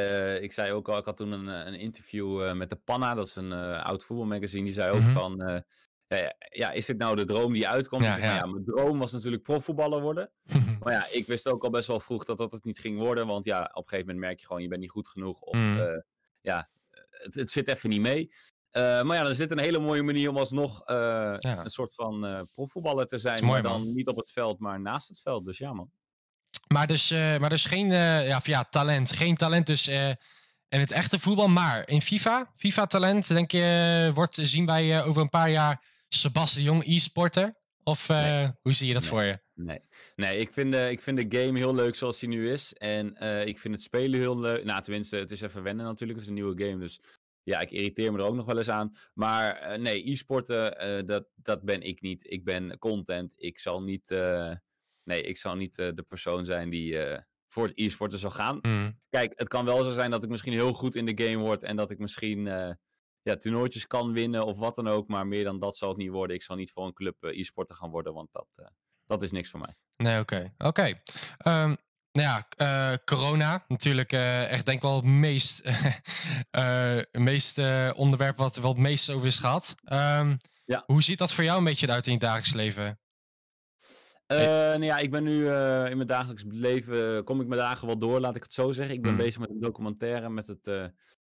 ik 0.43 0.53
zei 0.53 0.73
ook 0.73 0.89
al, 0.89 0.99
ik 0.99 1.05
had 1.05 1.17
toen 1.17 1.33
een, 1.33 1.47
een 1.47 1.75
interview 1.75 2.53
met 2.53 2.71
de 2.71 2.77
Panna, 2.77 3.15
dat 3.15 3.27
is 3.27 3.37
een 3.37 3.53
oud 3.53 4.05
voetbalmagazine, 4.05 4.65
die 4.65 4.73
zei 4.73 4.91
ook 4.91 5.01
Mhm. 5.01 5.13
van, 5.13 5.65
ja, 6.07 6.35
ja, 6.51 6.71
is 6.71 6.87
dit 6.87 6.99
nou 6.99 7.17
de 7.17 7.25
droom 7.25 7.53
die 7.53 7.69
uitkomt? 7.69 8.03
Ja, 8.05 8.11
nou 8.17 8.23
ja. 8.23 8.35
ja, 8.35 8.47
mijn 8.47 8.65
droom 8.65 8.99
was 8.99 9.13
natuurlijk 9.13 9.43
profvoetballer 9.43 10.01
worden. 10.01 10.31
Maar 10.83 10.93
ja, 10.93 11.07
ik 11.13 11.27
wist 11.27 11.47
ook 11.49 11.65
al 11.65 11.71
best 11.71 11.89
wel 11.89 12.01
vroeg 12.01 12.25
dat 12.25 12.39
dat 12.39 12.53
het 12.53 12.65
niet 12.65 12.79
ging 12.79 12.99
worden, 12.99 13.27
want 13.27 13.45
ja, 13.45 13.63
op 13.63 13.83
een 13.83 13.89
gegeven 13.89 14.07
moment 14.07 14.19
merk 14.27 14.41
je 14.41 14.47
gewoon, 14.47 14.63
je 14.63 14.69
bent 14.69 14.81
niet 14.81 14.91
goed 14.91 15.09
genoeg, 15.09 15.41
of 15.41 15.57
Mhm. 15.57 16.01
ja, 16.41 16.71
het, 17.11 17.35
het 17.35 17.51
zit 17.51 17.69
even 17.69 17.89
niet 17.91 18.01
mee. 18.01 18.33
Eh, 18.75 18.83
maar 19.03 19.17
ja, 19.17 19.23
dan 19.23 19.31
is 19.31 19.37
dit 19.37 19.51
een 19.51 19.59
hele 19.59 19.79
mooie 19.79 20.03
manier 20.03 20.31
om 20.31 20.37
alsnog 20.37 20.83
Ja. 20.87 21.39
een 21.65 21.71
soort 21.71 21.95
van 21.95 22.27
eh, 22.27 22.41
profvoetballer 22.55 23.07
te 23.07 23.19
zijn, 23.19 23.45
mooi, 23.45 23.63
maar 23.63 23.71
dan 23.73 23.83
man. 23.85 23.95
niet 23.95 24.09
op 24.09 24.17
het 24.17 24.31
veld, 24.31 24.59
maar 24.59 24.81
naast 24.81 25.09
het 25.09 25.21
veld. 25.21 25.45
Dus 25.45 25.59
ja, 25.59 25.73
man. 25.73 25.91
Maar 26.67 26.87
dus, 26.87 27.11
maar 27.11 27.49
dus 27.49 27.65
geen 27.65 27.89
ja, 27.91 28.41
ja, 28.45 28.65
talent. 28.65 29.13
Geen 29.13 29.37
talent 29.37 29.67
dus 29.67 29.89
in 29.89 30.81
het 30.81 30.91
echte 30.91 31.19
voetbal. 31.19 31.49
Maar 31.49 31.89
in 31.89 32.03
FIFA, 32.03 32.53
FIFA-talent, 32.57 33.29
denk 33.29 33.51
je, 33.51 34.11
wordt, 34.15 34.35
zien 34.43 34.67
wij 34.67 35.05
over 35.05 35.23
een 35.23 35.29
paar 35.29 35.51
jaar 35.51 35.83
Sebastian 36.09 36.65
Jong 36.65 36.87
e-sporter? 36.87 37.55
Of 37.85 38.09
Nee. 38.09 38.51
hoe 38.61 38.73
zie 38.73 38.87
je 38.87 38.93
dat 38.93 39.03
Nee. 39.03 39.11
voor 39.11 39.23
je? 39.23 39.39
Nee, 39.55 39.81
nee 40.15 40.39
ik, 40.39 40.51
vind 40.53 40.73
de, 40.73 40.91
ik 40.91 41.01
vind 41.01 41.31
de 41.31 41.39
game 41.39 41.59
heel 41.59 41.75
leuk 41.75 41.95
zoals 41.95 42.19
die 42.19 42.29
nu 42.29 42.53
is. 42.53 42.73
En 42.73 43.17
ik 43.47 43.59
vind 43.59 43.75
het 43.75 43.83
spelen 43.83 44.21
heel 44.21 44.39
leuk. 44.39 44.65
Nou, 44.65 44.83
tenminste, 44.83 45.17
het 45.17 45.31
is 45.31 45.41
even 45.41 45.63
wennen 45.63 45.85
natuurlijk. 45.87 46.19
Het 46.19 46.29
is 46.29 46.35
een 46.35 46.43
nieuwe 46.43 46.65
game, 46.65 46.79
dus 46.79 47.01
ja, 47.45 47.61
ik 47.61 47.71
irriteer 47.71 48.13
me 48.13 48.19
er 48.19 48.25
ook 48.25 48.35
nog 48.35 48.47
wel 48.47 48.57
eens 48.57 48.71
aan. 48.71 48.97
Maar 49.15 49.57
eh, 49.57 49.79
nee, 49.79 50.11
e-sporten, 50.11 50.79
eh, 50.79 51.07
dat, 51.07 51.27
dat 51.35 51.63
ben 51.63 51.83
ik 51.83 52.01
niet. 52.01 52.31
Ik 52.31 52.45
ben 52.45 52.79
content. 52.79 53.35
Ik 53.37 53.59
zal 53.59 53.83
niet, 53.83 54.11
eh, 54.11 54.53
nee, 55.03 55.23
ik 55.23 55.37
zal 55.37 55.57
niet 55.57 55.75
de 55.75 56.05
persoon 56.09 56.45
zijn 56.45 56.71
die 56.71 56.99
voor 57.49 57.67
het 57.67 57.79
e-sporten 57.79 58.19
zal 58.19 58.31
gaan. 58.31 58.59
Hmm. 58.61 59.01
Kijk, 59.09 59.33
het 59.37 59.49
kan 59.49 59.65
wel 59.65 59.85
zo 59.85 59.91
zijn 59.91 60.11
dat 60.11 60.23
ik 60.23 60.29
misschien 60.29 60.53
heel 60.53 60.73
goed 60.73 60.95
in 60.95 61.07
de 61.07 61.25
game 61.25 61.45
word 61.45 61.63
en 61.63 61.77
dat 61.77 61.91
ik 61.91 61.99
misschien 61.99 62.45
ja, 63.23 63.37
toernooitjes 63.39 63.87
kan 63.87 64.13
winnen 64.13 64.45
of 64.45 64.59
wat 64.59 64.75
dan 64.75 64.89
ook. 64.89 65.09
Maar 65.09 65.27
meer 65.27 65.45
dan 65.45 65.59
dat 65.59 65.77
zal 65.77 65.89
het 65.89 65.99
niet 65.99 66.11
worden. 66.11 66.37
Ik 66.37 66.43
zal 66.43 66.57
niet 66.57 66.73
voor 66.73 66.87
een 66.87 66.93
club 66.93 67.17
e-sporter 67.21 67.77
gaan 67.77 67.91
worden, 67.91 68.15
want 68.15 68.33
dat, 68.33 68.47
dat 69.07 69.23
is 69.23 69.31
niks 69.31 69.51
voor 69.51 69.61
mij. 69.61 69.77
Nee, 69.97 70.21
oké. 70.21 70.55
Oké. 70.59 70.93
Ehm, 71.39 71.75
nou 72.15 72.29
ja, 72.29 72.47
eh, 72.57 72.97
corona. 73.05 73.65
Natuurlijk 73.69 74.13
eh, 74.13 74.51
echt 74.51 74.65
denk 74.65 74.77
ik 74.77 74.83
wel 74.83 74.97
het 74.97 75.05
meest, 75.05 75.59
eh, 76.51 76.99
meest 77.13 77.59
onderwerp 77.95 78.37
wat 78.37 78.57
wel 78.57 78.71
het 78.71 78.79
meest 78.81 79.11
over 79.11 79.27
is 79.27 79.39
gehad. 79.39 79.75
Ehm, 79.85 80.37
Ja. 80.67 80.83
Hoe 80.87 81.03
ziet 81.03 81.19
dat 81.19 81.33
voor 81.33 81.45
jou 81.45 81.59
een 81.59 81.65
beetje 81.65 81.91
uit 81.91 82.07
in 82.07 82.13
je 82.13 82.19
dagelijks 82.19 82.53
leven? 82.53 82.99
Nou 84.27 84.83
ja, 84.85 84.99
ik 84.99 85.11
ben 85.11 85.23
nu 85.25 85.39
in 85.91 85.97
mijn 85.97 86.07
dagelijks 86.07 86.45
leven, 86.49 87.25
kom 87.25 87.41
ik 87.41 87.47
mijn 87.47 87.61
dagen 87.61 87.87
wel 87.87 87.99
door, 87.99 88.21
laat 88.21 88.37
ik 88.37 88.43
het 88.43 88.55
zo 88.55 88.73
zeggen. 88.73 88.95
Ik 88.95 89.03
ben 89.03 89.11
Mm. 89.11 89.17
bezig 89.17 89.41
met 89.41 89.51
een 89.51 89.61
documentaire 89.61 90.29
met 90.29 90.47
het 90.47 90.67
eh 90.67 90.85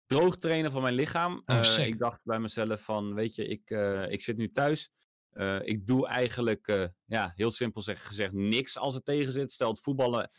droogtrainen 0.05 0.71
van 0.71 0.81
mijn 0.81 0.93
lichaam. 0.93 1.41
Oh, 1.45 1.77
ik 1.77 1.97
dacht 1.99 2.19
bij 2.23 2.39
mezelf 2.39 2.81
van, 2.81 3.13
weet 3.13 3.35
je, 3.35 3.47
ik, 3.47 3.69
ik 4.09 4.21
zit 4.21 4.37
nu 4.37 4.51
thuis. 4.51 4.89
Ik 5.61 5.87
doe 5.87 6.07
eigenlijk, 6.07 6.91
ja, 7.05 7.31
heel 7.35 7.51
simpel 7.51 7.81
zeg, 7.81 8.07
gezegd, 8.07 8.33
niks 8.33 8.77
als 8.77 8.93
het 8.93 9.05
tegen 9.05 9.31
zit. 9.31 9.51
Stel 9.51 9.69
het 9.69 9.79
voetballen 9.79 10.29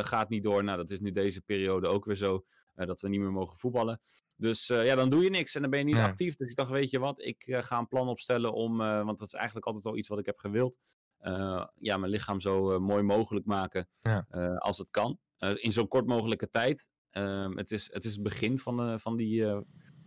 gaat 0.00 0.28
niet 0.28 0.42
door. 0.42 0.64
Nou, 0.64 0.76
dat 0.76 0.90
is 0.90 1.00
nu 1.00 1.10
deze 1.12 1.40
periode 1.40 1.86
ook 1.86 2.04
weer 2.04 2.16
zo, 2.16 2.44
eh, 2.74 2.86
dat 2.86 3.00
we 3.00 3.08
niet 3.08 3.20
meer 3.20 3.32
mogen 3.32 3.56
voetballen. 3.56 4.00
Dus 4.36 4.70
eh, 4.70 4.84
ja, 4.86 4.94
dan 4.94 5.10
doe 5.10 5.22
je 5.22 5.30
niks 5.30 5.54
en 5.54 5.60
dan 5.60 5.70
ben 5.70 5.78
je 5.78 5.84
niet 5.84 5.96
Ja. 5.96 6.06
actief. 6.06 6.36
Dus 6.36 6.50
ik 6.50 6.56
dacht, 6.56 6.70
weet 6.70 6.90
je 6.90 6.98
wat, 6.98 7.22
ik 7.22 7.42
eh, 7.46 7.62
ga 7.62 7.78
een 7.78 7.88
plan 7.88 8.08
opstellen 8.08 8.52
om, 8.52 8.80
eh, 8.80 9.04
want 9.04 9.18
dat 9.18 9.26
is 9.28 9.34
eigenlijk 9.34 9.66
altijd 9.66 9.84
wel 9.84 9.96
iets 9.96 10.08
wat 10.08 10.18
ik 10.18 10.26
heb 10.26 10.38
gewild. 10.38 10.74
eh, 11.18 11.66
ja, 11.74 11.96
mijn 11.96 12.12
lichaam 12.12 12.40
zo 12.40 12.72
eh, 12.72 12.78
mooi 12.80 13.02
mogelijk 13.02 13.46
maken 13.46 13.88
Ja. 13.98 14.26
eh, 14.28 14.56
als 14.56 14.78
het 14.78 14.90
kan. 14.90 15.18
Eh, 15.38 15.52
in 15.56 15.72
zo 15.72 15.86
kort 15.86 16.06
mogelijke 16.06 16.48
tijd. 16.48 16.88
Ehm, 17.10 17.56
het, 17.56 17.70
is, 17.70 17.92
het 17.92 18.04
is 18.04 18.12
het 18.12 18.22
begin 18.22 18.58
van, 18.58 18.80
eh, 18.80 18.98
van, 18.98 19.16
die, 19.16 19.46
eh, 19.46 19.60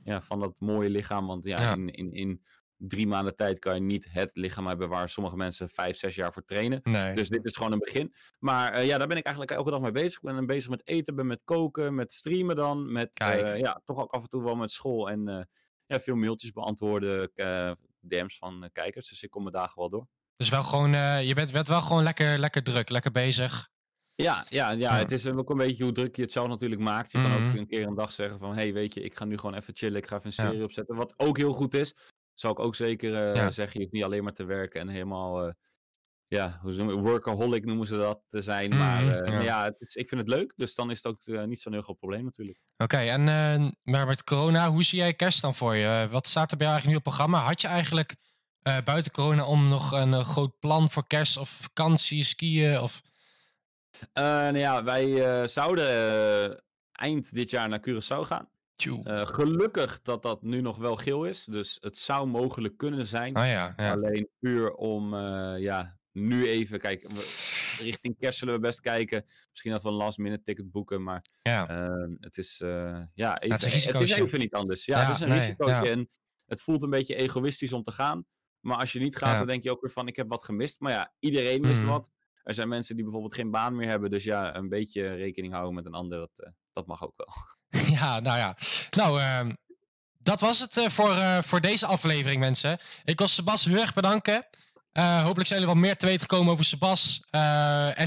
ja, 0.04 0.22
van 0.22 0.40
dat 0.40 0.60
mooie 0.60 0.90
lichaam. 0.90 1.28
Want 1.28 1.46
ja, 1.46 1.62
Ja. 1.62 1.74
In, 1.74 1.90
in, 1.90 2.12
in 2.14 2.46
drie 2.78 3.08
maanden 3.08 3.36
tijd 3.36 3.60
kan 3.60 3.76
je 3.76 3.82
niet 3.82 4.08
het 4.10 4.30
lichaam 4.34 4.68
hebben 4.68 4.90
waar 4.90 5.10
sommige 5.10 5.36
mensen 5.36 5.70
vijf, 5.70 5.98
zes 5.98 6.16
jaar 6.16 6.34
voor 6.34 6.44
trainen. 6.46 6.80
Nee. 6.84 7.16
Dus 7.16 7.30
dit 7.30 7.46
is 7.46 7.56
gewoon 7.56 7.72
een 7.72 7.80
begin. 7.80 8.14
Maar 8.40 8.72
eh, 8.74 8.86
ja, 8.86 8.98
daar 8.98 9.08
ben 9.08 9.18
ik 9.18 9.26
eigenlijk 9.26 9.58
elke 9.58 9.72
dag 9.72 9.80
mee 9.80 9.92
bezig. 9.92 10.14
Ik 10.16 10.22
ben 10.22 10.46
bezig 10.46 10.70
met 10.70 10.88
eten, 10.88 11.16
ben 11.16 11.28
met 11.28 11.42
koken, 11.44 11.96
met 11.96 12.14
streamen 12.14 12.56
dan. 12.56 12.92
Met 12.92 13.10
Kijk. 13.14 13.48
eh, 13.48 13.58
ja, 13.60 13.82
toch 13.84 13.98
ook 13.98 14.12
af 14.12 14.22
en 14.22 14.30
toe 14.30 14.44
wel 14.44 14.56
met 14.56 14.72
school. 14.72 15.10
En 15.10 15.28
eh, 15.28 15.42
ja, 15.86 16.00
veel 16.00 16.16
mailtjes 16.16 16.52
beantwoorden, 16.52 17.32
DM's 18.00 18.38
van 18.38 18.70
kijkers. 18.74 19.10
Dus 19.10 19.24
ik 19.24 19.30
kom 19.30 19.42
mijn 19.42 19.54
dagen 19.56 19.80
wel 19.80 19.90
door. 19.90 20.08
Dus 20.36 20.50
wel 20.50 20.64
gewoon, 20.64 20.92
je 21.26 21.34
bent, 21.36 21.52
bent 21.52 21.68
wel 21.68 21.82
gewoon 21.82 22.04
lekker, 22.04 22.38
lekker 22.38 22.64
druk, 22.64 22.90
lekker 22.90 23.12
bezig. 23.12 23.70
Ja, 24.16 24.46
ja, 24.50 24.70
ja, 24.72 24.78
Ja. 24.78 24.98
het 24.98 25.12
is 25.12 25.28
ook 25.28 25.50
een 25.50 25.58
beetje 25.58 25.84
hoe 25.84 25.92
druk 25.94 26.16
je 26.16 26.22
het 26.22 26.32
zelf 26.32 26.48
natuurlijk 26.48 26.82
maakt. 26.82 27.12
Je 27.12 27.22
kan 27.22 27.32
Mhm. 27.32 27.48
ook 27.50 27.56
een 27.56 27.68
keer 27.68 27.88
een 27.88 27.96
dag 27.96 28.12
zeggen 28.12 28.40
van... 28.40 28.54
hey, 28.56 28.74
weet 28.74 28.94
je, 28.94 29.02
ik 29.02 29.16
ga 29.16 29.26
nu 29.26 29.38
gewoon 29.38 29.56
even 29.56 29.76
chillen. 29.76 29.98
Ik 29.98 30.08
ga 30.08 30.16
even 30.18 30.32
een 30.36 30.44
Ja. 30.44 30.50
serie 30.50 30.64
opzetten. 30.64 30.96
Wat 30.96 31.14
ook 31.18 31.38
heel 31.38 31.54
goed 31.54 31.74
is. 31.74 31.96
Zou 32.36 32.54
ik 32.54 32.60
ook 32.60 32.76
zeker 32.76 33.16
eh, 33.16 33.36
Ja. 33.36 33.52
zeggen. 33.52 33.74
Je 33.74 33.80
hoeft 33.80 33.94
niet 33.94 34.04
alleen 34.04 34.24
maar 34.24 34.34
te 34.34 34.44
werken 34.44 34.82
en 34.82 34.88
helemaal... 34.88 35.46
eh, 35.48 35.54
ja, 36.28 36.60
hoe 36.62 36.74
noemen, 36.74 37.02
workaholic 37.02 37.66
noemen 37.66 37.88
ze 37.88 37.98
dat 37.98 38.22
te 38.28 38.42
zijn. 38.42 38.70
Maar 38.78 39.04
Mhm, 39.04 39.24
eh, 39.24 39.32
ja. 39.34 39.42
ja, 39.42 39.64
het 39.64 39.82
is, 39.82 39.96
ik 39.96 40.10
vind 40.10 40.22
het 40.22 40.30
leuk. 40.30 40.54
Dus 40.56 40.76
dan 40.76 40.90
is 40.90 41.04
het 41.04 41.06
ook 41.06 41.46
niet 41.48 41.60
zo'n 41.60 41.74
heel 41.74 41.82
groot 41.82 41.98
probleem 41.98 42.24
natuurlijk. 42.24 42.60
Oké, 42.78 42.98
en 42.98 43.24
maar 43.84 44.08
met 44.08 44.24
corona, 44.24 44.70
hoe 44.70 44.84
zie 44.84 45.00
jij 45.00 45.14
kerst 45.14 45.42
dan 45.42 45.56
voor 45.56 45.76
je? 45.76 46.08
Wat 46.12 46.28
staat 46.28 46.52
er 46.52 46.58
bij 46.58 46.68
jou 46.68 46.80
eigenlijk 46.80 46.86
nu 46.88 46.96
op 46.96 47.04
programma? 47.04 47.40
Had 47.48 47.62
je 47.62 47.68
eigenlijk 47.68 48.16
buiten 48.84 49.12
corona 49.12 49.46
om 49.46 49.68
nog 49.68 49.92
een 49.92 50.26
groot 50.26 50.60
plan 50.60 50.90
voor 50.90 51.08
kerst 51.08 51.38
of 51.38 51.50
vakantie, 51.50 52.24
skiën? 52.24 52.80
Of... 52.82 53.02
Nou 54.14 54.58
ja, 54.58 54.84
wij 54.84 55.48
zouden 55.48 56.64
eind 56.92 57.34
dit 57.34 57.50
jaar 57.50 57.70
naar 57.70 57.86
Curaçao 57.90 58.20
gaan. 58.22 58.50
Eh, 58.78 59.26
gelukkig 59.28 60.02
dat 60.02 60.22
dat 60.24 60.42
nu 60.42 60.62
nog 60.62 60.78
wel 60.78 60.96
geel 60.96 61.26
is. 61.26 61.44
Dus 61.46 61.78
het 61.80 61.98
zou 61.98 62.28
mogelijk 62.28 62.78
kunnen 62.78 63.06
zijn. 63.06 63.34
ah 63.36 63.48
ja, 63.48 63.74
ja. 63.78 63.92
Alleen 63.92 64.30
puur 64.40 64.74
om, 64.74 65.14
eh, 65.14 65.54
ja, 65.58 65.98
nu 66.12 66.48
even, 66.48 66.80
kijk, 66.80 67.02
we- 67.10 67.54
richting 67.84 68.18
kerst 68.18 68.40
zullen 68.40 68.54
we 68.54 68.60
best 68.60 68.80
kijken. 68.80 69.26
Misschien 69.50 69.72
dat 69.72 69.84
we 69.84 69.90
een 69.90 69.96
last 69.96 70.18
minute 70.18 70.44
ticket 70.44 70.72
boeken, 70.72 71.04
maar 71.04 71.26
ja. 71.42 71.68
ehm, 71.70 72.16
het 72.20 72.38
is, 72.38 72.62
eh, 72.62 73.02
ja, 73.14 73.40
even, 73.40 73.56
het 73.56 73.66
is 73.66 73.86
een 73.86 73.94
het 73.94 74.02
is 74.10 74.16
even 74.16 74.40
niet 74.40 74.54
anders. 74.54 74.86
Ja, 74.86 75.00
Ja, 75.00 75.06
het 75.06 75.16
is 75.16 75.22
een 75.22 75.30
nee, 75.30 75.40
risicootje 75.40 75.74
ja. 75.74 75.86
en 75.86 76.10
het 76.46 76.62
voelt 76.62 76.84
een 76.84 76.90
beetje 76.90 77.16
egoïstisch 77.16 77.74
om 77.74 77.84
te 77.84 77.92
gaan. 77.92 78.26
Maar 78.60 78.78
als 78.78 78.92
je 78.92 79.00
niet 79.00 79.16
gaat, 79.18 79.32
Ja. 79.32 79.38
dan 79.38 79.48
denk 79.48 79.64
je 79.64 79.72
ook 79.72 79.82
weer 79.82 79.92
van, 79.92 80.08
ik 80.08 80.16
heb 80.16 80.30
wat 80.30 80.44
gemist. 80.44 80.80
Maar 80.80 80.92
ja, 80.92 81.14
iedereen 81.20 81.62
mist 81.62 81.82
Mhm. 81.82 81.90
wat. 81.90 82.12
Er 82.44 82.54
zijn 82.54 82.68
mensen 82.68 82.96
die 82.96 83.04
bijvoorbeeld 83.04 83.34
geen 83.36 83.52
baan 83.52 83.76
meer 83.76 83.88
hebben, 83.90 84.10
dus 84.10 84.24
ja, 84.24 84.56
een 84.56 84.70
beetje 84.70 85.14
rekening 85.14 85.54
houden 85.54 85.74
met 85.76 85.86
een 85.86 85.94
ander, 85.94 86.18
dat, 86.20 86.52
dat 86.74 86.86
mag 86.88 87.04
ook 87.04 87.14
wel. 87.16 87.28
ja, 88.00 88.20
nou 88.20 88.38
ja. 88.38 88.56
Nou, 88.90 89.22
ehm, 89.22 89.52
dat 90.26 90.40
was 90.40 90.60
het 90.60 90.78
eh, 90.78 90.90
voor, 90.90 91.16
eh, 91.16 91.38
voor 91.42 91.62
deze 91.62 91.86
aflevering, 91.86 92.40
mensen. 92.40 92.80
Ik 93.04 93.18
wil 93.18 93.28
Sebas 93.28 93.66
heel 93.66 93.82
erg 93.82 93.94
bedanken. 93.94 94.46
Eh, 94.92 95.24
hopelijk 95.24 95.48
zijn 95.48 95.60
jullie 95.60 95.76
wat 95.76 95.84
meer 95.84 95.98
te 95.98 96.06
weten 96.06 96.22
gekomen 96.22 96.52
over 96.54 96.66
Sebas. 96.66 97.22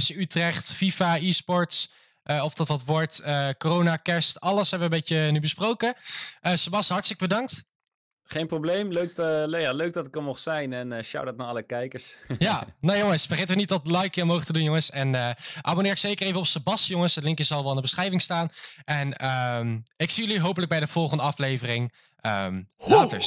FC 0.00 0.08
Utrecht, 0.08 0.74
FIFA, 0.74 1.16
e-sports. 1.16 1.90
of 2.24 2.54
dat 2.54 2.68
wat 2.68 2.84
wordt. 2.84 3.22
corona, 3.58 3.96
kerst, 3.96 4.40
alles 4.40 4.70
hebben 4.70 4.90
we 4.90 4.94
een 4.94 5.00
beetje 5.00 5.30
nu 5.30 5.40
besproken. 5.40 5.94
Sebas, 6.42 6.88
hartstikke 6.88 7.26
bedankt. 7.26 7.67
Geen 8.30 8.46
probleem. 8.46 8.90
Leuk, 8.90 9.18
eh, 9.18 9.60
ja, 9.60 9.72
leuk 9.72 9.92
dat 9.92 10.06
ik 10.06 10.16
er 10.16 10.22
mocht 10.22 10.42
zijn. 10.42 10.72
En 10.72 10.92
uh, 10.92 11.02
shout-out 11.02 11.36
naar 11.36 11.46
alle 11.46 11.62
kijkers. 11.62 12.04
ja, 12.38 12.64
nou 12.80 12.98
jongens, 12.98 13.26
vergeet 13.26 13.54
niet 13.54 13.68
dat 13.68 13.86
like 13.86 14.22
omhoog 14.22 14.44
te 14.44 14.52
doen, 14.52 14.62
jongens. 14.62 14.90
En 14.90 15.14
uh, 15.14 15.30
abonneer 15.62 15.96
zeker 15.96 16.26
even 16.26 16.38
op 16.38 16.46
Sebas, 16.46 16.86
jongens. 16.86 17.14
Het 17.14 17.24
linkje 17.24 17.44
zal 17.44 17.60
wel 17.60 17.70
in 17.70 17.76
de 17.76 17.82
beschrijving 17.82 18.22
staan. 18.22 18.48
En 18.84 19.16
ehm, 19.16 19.78
ik 19.96 20.10
zie 20.10 20.26
jullie 20.26 20.40
hopelijk 20.40 20.70
bij 20.70 20.80
de 20.80 20.86
volgende 20.86 21.22
aflevering. 21.22 21.92
Ehm, 22.20 22.54
um, 22.54 22.66
later. 22.78 23.22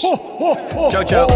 Ciao, 0.90 1.06
ciao. 1.06 1.28